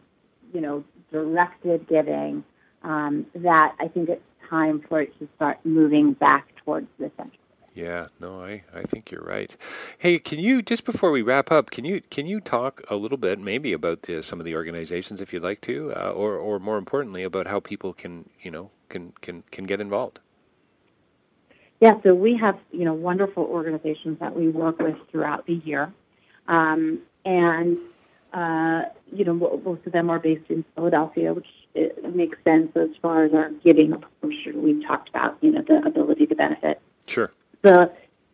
you 0.56 0.62
know, 0.62 0.84
directed 1.12 1.88
giving 1.88 2.44
um, 2.84 3.26
that 3.36 3.76
I 3.80 3.90
think 3.90 4.10
it's 4.10 4.24
time 4.50 4.82
for 4.88 5.02
it 5.02 5.18
to 5.20 5.28
start 5.36 5.58
moving 5.66 6.14
back 6.14 6.48
towards 6.64 6.88
the 6.98 7.12
center. 7.18 7.32
Yeah, 7.74 8.08
no, 8.22 8.42
I, 8.42 8.64
I 8.74 8.84
think 8.84 9.12
you're 9.12 9.22
right. 9.22 9.54
Hey, 9.98 10.18
can 10.18 10.40
you 10.40 10.62
just 10.62 10.86
before 10.86 11.12
we 11.12 11.22
wrap 11.22 11.52
up, 11.52 11.72
can 11.72 11.84
you 11.84 12.02
can 12.10 12.26
you 12.26 12.40
talk 12.40 12.82
a 12.90 12.96
little 12.96 13.18
bit 13.18 13.38
maybe 13.38 13.74
about 13.74 14.04
the, 14.04 14.24
some 14.24 14.40
of 14.40 14.46
the 14.46 14.56
organizations 14.56 15.20
if 15.20 15.34
you'd 15.34 15.44
like 15.44 15.60
to, 15.62 15.92
uh, 15.94 16.12
or 16.12 16.38
or 16.38 16.58
more 16.58 16.78
importantly 16.78 17.24
about 17.24 17.48
how 17.48 17.60
people 17.60 17.92
can 17.92 18.30
you 18.42 18.50
know 18.50 18.72
can 18.88 19.12
can 19.20 19.44
can 19.52 19.66
get 19.66 19.82
involved? 19.82 20.22
Yeah, 21.82 22.00
so 22.02 22.16
we 22.16 22.38
have 22.38 22.58
you 22.72 22.86
know 22.86 22.94
wonderful 22.94 23.44
organizations 23.44 24.20
that 24.22 24.34
we 24.34 24.48
work 24.48 24.80
with 24.80 24.96
throughout 25.12 25.46
the 25.46 25.56
year, 25.56 25.94
um, 26.48 27.02
and 27.26 27.78
uh, 28.36 28.84
you 29.14 29.24
know 29.24 29.34
most 29.34 29.86
of 29.86 29.94
them 29.94 30.10
are 30.10 30.20
based 30.20 30.50
in 30.50 30.66
Philadelphia, 30.76 31.34
which 31.34 31.48
makes 32.14 32.38
sense 32.44 32.72
as 32.76 32.90
far 33.02 33.24
as 33.24 33.34
our 33.34 33.50
giving 33.64 33.94
approach. 33.94 34.34
we've 34.54 34.86
talked 34.86 35.10
about 35.10 35.38
you 35.42 35.52
know 35.52 35.64
the 35.68 35.82
ability 35.88 36.26
to 36.28 36.36
benefit. 36.36 36.82
Sure. 37.08 37.32
The 37.62 37.92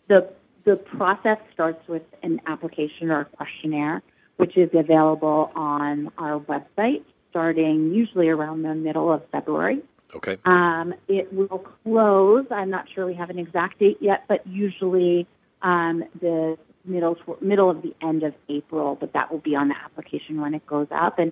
the 0.07 0.33
the 0.65 0.75
process 0.75 1.37
starts 1.53 1.87
with 1.87 2.03
an 2.23 2.41
application 2.47 3.11
or 3.11 3.21
a 3.21 3.25
questionnaire, 3.25 4.01
which 4.37 4.57
is 4.57 4.69
available 4.73 5.51
on 5.55 6.11
our 6.17 6.39
website 6.39 7.03
starting 7.29 7.93
usually 7.93 8.27
around 8.27 8.63
the 8.63 8.75
middle 8.75 9.11
of 9.11 9.23
February. 9.31 9.81
Okay. 10.13 10.37
Um, 10.43 10.93
it 11.07 11.31
will 11.31 11.65
close. 11.83 12.45
I'm 12.51 12.69
not 12.69 12.87
sure 12.93 13.05
we 13.05 13.13
have 13.13 13.29
an 13.29 13.39
exact 13.39 13.79
date 13.79 13.97
yet, 14.01 14.25
but 14.27 14.45
usually 14.45 15.25
um, 15.61 16.03
the 16.19 16.57
middle 16.85 17.17
middle 17.41 17.69
of 17.69 17.81
the 17.81 17.95
end 18.01 18.23
of 18.23 18.33
April. 18.49 18.97
But 18.99 19.13
that 19.13 19.31
will 19.31 19.39
be 19.39 19.55
on 19.55 19.67
the 19.69 19.75
application 19.75 20.41
when 20.41 20.53
it 20.53 20.65
goes 20.65 20.87
up. 20.91 21.19
And 21.19 21.31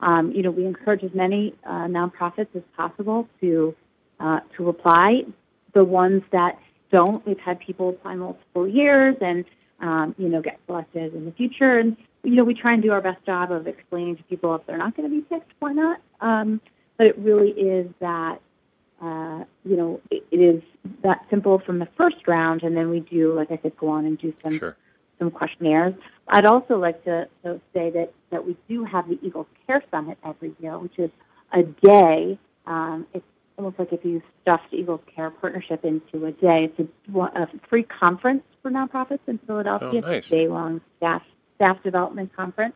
um, 0.00 0.32
you 0.32 0.42
know, 0.42 0.50
we 0.50 0.64
encourage 0.64 1.04
as 1.04 1.14
many 1.14 1.54
uh, 1.64 1.86
nonprofits 1.86 2.54
as 2.54 2.62
possible 2.76 3.28
to 3.40 3.74
uh, 4.18 4.40
to 4.56 4.68
apply. 4.68 5.22
The 5.72 5.84
ones 5.84 6.22
that 6.32 6.58
don't, 6.90 7.24
we've 7.26 7.38
had 7.38 7.60
people 7.60 7.90
apply 7.90 8.16
multiple 8.16 8.66
years 8.66 9.16
and 9.20 9.44
um, 9.80 10.14
you 10.18 10.28
know 10.28 10.42
get 10.42 10.58
selected 10.66 11.14
in 11.14 11.24
the 11.24 11.32
future. 11.32 11.78
And 11.78 11.96
you 12.22 12.34
know, 12.34 12.44
we 12.44 12.54
try 12.54 12.72
and 12.72 12.82
do 12.82 12.92
our 12.92 13.00
best 13.00 13.24
job 13.24 13.50
of 13.52 13.66
explaining 13.66 14.16
to 14.16 14.22
people 14.24 14.54
if 14.54 14.66
they're 14.66 14.78
not 14.78 14.96
going 14.96 15.08
to 15.08 15.14
be 15.14 15.22
picked, 15.22 15.52
why 15.58 15.72
not. 15.72 16.00
Um, 16.20 16.60
but 16.98 17.06
it 17.06 17.18
really 17.18 17.50
is 17.50 17.90
that 18.00 18.40
uh, 19.00 19.44
you 19.64 19.76
know 19.76 20.00
it, 20.10 20.24
it 20.30 20.36
is 20.36 20.62
that 21.02 21.24
simple 21.30 21.58
from 21.58 21.78
the 21.78 21.88
first 21.96 22.26
round, 22.26 22.62
and 22.62 22.76
then 22.76 22.90
we 22.90 23.00
do, 23.00 23.34
like 23.34 23.50
I 23.50 23.58
said, 23.62 23.76
go 23.76 23.88
on 23.88 24.04
and 24.06 24.18
do 24.18 24.32
some 24.42 24.58
Sure. 24.58 24.76
Some 25.20 25.30
questionnaires. 25.30 25.94
I'd 26.26 26.46
also 26.46 26.76
like 26.78 27.04
to, 27.04 27.28
to 27.44 27.60
say 27.72 27.90
that 27.90 28.12
that 28.32 28.44
we 28.44 28.56
do 28.68 28.84
have 28.84 29.08
the 29.08 29.18
Eagles 29.22 29.46
Care 29.66 29.84
Summit 29.90 30.18
every 30.24 30.52
year, 30.58 30.76
which 30.78 30.98
is 30.98 31.10
a 31.52 31.62
day. 31.62 32.38
Um, 32.66 33.06
it's 33.14 33.24
almost 33.56 33.78
like 33.78 33.92
if 33.92 34.04
you 34.04 34.22
stuffed 34.42 34.72
Eagles 34.72 35.00
Care 35.14 35.30
Partnership 35.30 35.84
into 35.84 36.26
a 36.26 36.32
day. 36.32 36.70
It's 36.76 36.90
a, 37.14 37.20
a 37.20 37.48
free 37.68 37.84
conference 37.84 38.42
for 38.62 38.70
nonprofits 38.70 39.20
in 39.26 39.38
Philadelphia. 39.46 39.88
Oh, 40.04 40.08
nice. 40.08 40.18
It's 40.18 40.26
a 40.28 40.30
day-long 40.30 40.80
staff 40.96 41.22
staff 41.56 41.82
development 41.82 42.34
conference. 42.34 42.74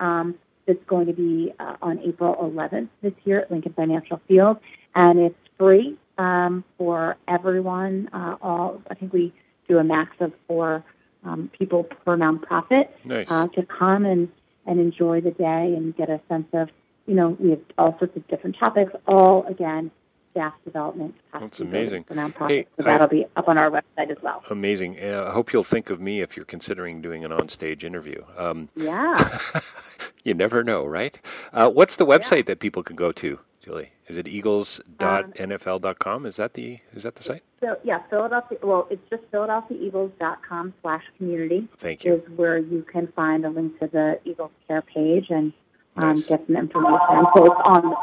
Um, 0.00 0.34
it's 0.66 0.84
going 0.86 1.06
to 1.06 1.12
be 1.12 1.52
uh, 1.58 1.76
on 1.80 2.00
April 2.00 2.34
11th 2.34 2.88
this 3.00 3.14
year 3.24 3.40
at 3.40 3.50
Lincoln 3.50 3.72
Financial 3.72 4.20
Field, 4.28 4.58
and 4.94 5.18
it's 5.18 5.38
free 5.56 5.96
um, 6.18 6.64
for 6.76 7.16
everyone. 7.26 8.08
Uh, 8.12 8.36
all 8.42 8.82
I 8.90 8.94
think 8.94 9.12
we 9.12 9.32
do 9.68 9.78
a 9.78 9.84
max 9.84 10.16
of 10.20 10.32
four 10.46 10.84
um, 11.24 11.50
people 11.58 11.84
per 11.84 12.16
nonprofit 12.16 12.88
Nice. 13.04 13.26
uh, 13.30 13.48
to 13.48 13.64
come 13.66 14.04
and, 14.04 14.28
and 14.66 14.80
enjoy 14.80 15.20
the 15.20 15.30
day 15.32 15.74
and 15.76 15.96
get 15.96 16.08
a 16.10 16.20
sense 16.28 16.46
of, 16.52 16.68
you 17.06 17.14
know, 17.14 17.36
we 17.40 17.50
have 17.50 17.60
all 17.76 17.96
sorts 17.98 18.16
of 18.16 18.26
different 18.28 18.56
topics, 18.58 18.92
all 19.06 19.44
again, 19.46 19.90
staff 20.32 20.52
development. 20.64 21.14
That's 21.32 21.58
amazing. 21.60 22.04
For 22.04 22.14
nonprofits. 22.14 22.48
Hey, 22.48 22.66
so 22.76 22.82
that'll 22.84 23.08
be 23.08 23.24
up 23.36 23.48
on 23.48 23.58
our 23.58 23.70
website 23.70 24.10
as 24.10 24.18
well. 24.22 24.42
Amazing. 24.50 24.98
Uh, 25.02 25.24
I 25.28 25.32
hope 25.32 25.52
you'll 25.52 25.64
think 25.64 25.90
of 25.90 26.00
me 26.00 26.20
if 26.20 26.36
you're 26.36 26.44
considering 26.44 27.00
doing 27.00 27.24
an 27.24 27.32
on-stage 27.32 27.82
interview. 27.82 28.22
Um, 28.36 28.68
Yeah. 28.76 29.38
you 30.24 30.34
never 30.34 30.62
know, 30.62 30.84
right? 30.84 31.18
Uh, 31.52 31.68
what's 31.70 31.96
the 31.96 32.06
website 32.06 32.46
that 32.46 32.60
people 32.60 32.82
can 32.82 32.94
go 32.94 33.10
to, 33.12 33.40
Is 33.76 34.16
it 34.16 34.26
eagles.nfl.com? 34.28 36.26
Is 36.26 36.36
that 36.36 36.54
the 36.54 36.78
is 36.94 37.02
that 37.02 37.14
the 37.16 37.22
site? 37.22 37.42
So 37.60 37.76
yeah, 37.84 38.00
Philadelphia. 38.08 38.58
Well, 38.62 38.86
it's 38.90 39.02
just 39.10 39.22
PhiladelphiaEagles.com 39.30 40.74
slash 40.82 41.04
community 41.16 41.68
Thank 41.78 42.04
you. 42.04 42.14
is 42.14 42.22
where 42.36 42.58
you 42.58 42.82
can 42.90 43.08
find 43.08 43.44
a 43.44 43.50
link 43.50 43.78
to 43.80 43.86
the 43.88 44.18
Eagles 44.24 44.50
Care 44.66 44.82
page 44.82 45.26
and 45.30 45.52
um, 45.96 46.14
Nice. 46.14 46.28
get 46.28 46.46
some 46.46 46.56
information. 46.56 47.26
So 47.36 47.44
it's 47.44 47.60
on. 47.66 47.94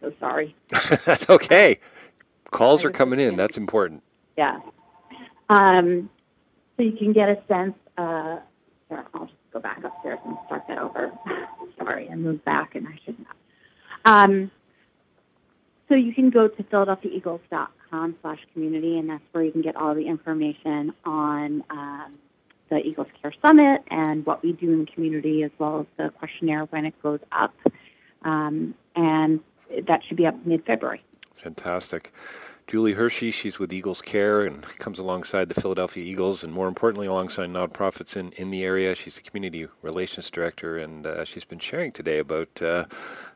So 0.00 0.12
sorry. 0.20 0.54
That's 1.04 1.28
okay. 1.28 1.78
Calls 2.50 2.84
are 2.84 2.90
coming 2.90 3.18
in. 3.20 3.36
That's 3.36 3.56
important. 3.56 4.02
Yeah. 4.38 4.60
Um, 5.48 6.08
so 6.76 6.82
you 6.82 6.92
can 6.92 7.12
get 7.12 7.28
a 7.28 7.36
sense. 7.48 7.74
Uh, 7.98 8.38
I'll 8.90 9.26
just 9.26 9.32
go 9.52 9.60
back 9.60 9.82
upstairs 9.84 10.18
and 10.24 10.36
start 10.46 10.62
that 10.68 10.78
over. 10.78 11.10
Sorry, 11.78 12.08
I 12.10 12.14
moved 12.14 12.44
back 12.44 12.74
and 12.74 12.86
I 12.86 12.98
shouldn't 13.04 13.26
have. 13.26 13.36
Um, 14.06 14.50
so 15.88 15.94
you 15.94 16.14
can 16.14 16.30
go 16.30 16.48
to 16.48 16.62
philadelphiaeagles.com 16.62 18.16
slash 18.22 18.38
community, 18.52 18.98
and 18.98 19.10
that's 19.10 19.22
where 19.32 19.44
you 19.44 19.52
can 19.52 19.62
get 19.62 19.76
all 19.76 19.94
the 19.94 20.06
information 20.06 20.92
on 21.04 21.62
um, 21.70 22.18
the 22.70 22.78
Eagles 22.78 23.08
Care 23.20 23.32
Summit 23.44 23.82
and 23.90 24.24
what 24.24 24.42
we 24.42 24.52
do 24.52 24.72
in 24.72 24.80
the 24.80 24.86
community, 24.86 25.42
as 25.42 25.50
well 25.58 25.80
as 25.80 25.86
the 25.96 26.10
questionnaire 26.10 26.64
when 26.66 26.86
it 26.86 26.94
goes 27.02 27.20
up. 27.32 27.54
Um, 28.22 28.74
and 28.94 29.40
that 29.86 30.00
should 30.06 30.16
be 30.16 30.26
up 30.26 30.34
mid-February. 30.46 31.02
Fantastic. 31.34 32.12
Julie 32.66 32.96
Hirshey, 32.96 33.32
she's 33.32 33.60
with 33.60 33.72
Eagles 33.72 34.02
Care 34.02 34.44
and 34.44 34.64
comes 34.80 34.98
alongside 34.98 35.48
the 35.48 35.54
Philadelphia 35.54 36.02
Eagles 36.02 36.42
and 36.42 36.52
more 36.52 36.66
importantly 36.66 37.06
alongside 37.06 37.48
nonprofits 37.48 38.16
in, 38.16 38.32
in 38.32 38.50
the 38.50 38.64
area. 38.64 38.96
She's 38.96 39.14
the 39.14 39.22
community 39.22 39.68
relations 39.82 40.28
director 40.30 40.76
and 40.76 41.06
uh, 41.06 41.24
she's 41.24 41.44
been 41.44 41.60
sharing 41.60 41.92
today 41.92 42.18
about 42.18 42.60
uh, 42.60 42.86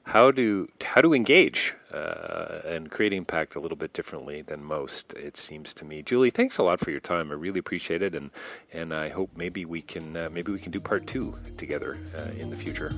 how 0.05 0.31
to 0.33 0.69
how 0.83 1.01
to 1.01 1.15
engage 1.15 1.75
uh, 1.93 2.61
and 2.65 2.91
create 2.91 3.13
impact 3.13 3.55
a 3.55 3.61
little 3.61 3.77
bit 3.77 3.93
differently 3.93 4.43
than 4.43 4.63
most, 4.63 5.13
it 5.15 5.37
seems 5.37 5.75
to 5.75 5.85
me. 5.85 6.03
Julie, 6.03 6.31
thanks 6.31 6.59
a 6.59 6.63
lot 6.63 6.81
for 6.81 6.91
your 6.91 7.01
time. 7.01 7.31
I 7.31 7.35
really 7.35 7.59
appreciate 7.59 8.03
it 8.03 8.15
and 8.15 8.31
and 8.73 8.95
I 8.95 9.09
hope 9.09 9.31
maybe 9.37 9.65
we 9.65 9.83
can 9.83 10.17
uh, 10.17 10.29
maybe 10.31 10.53
we 10.53 10.59
can 10.59 10.73
do 10.73 10.81
part 10.81 11.07
two 11.07 11.37
together 11.57 11.99
uh, 12.17 12.31
in 12.39 12.51
the 12.51 12.57
future. 12.57 12.93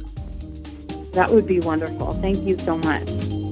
That 1.13 1.31
would 1.31 1.47
be 1.47 1.61
wonderful. 1.61 2.13
Thank 2.21 2.39
you 2.39 2.59
so 2.59 2.79
much. 2.79 3.52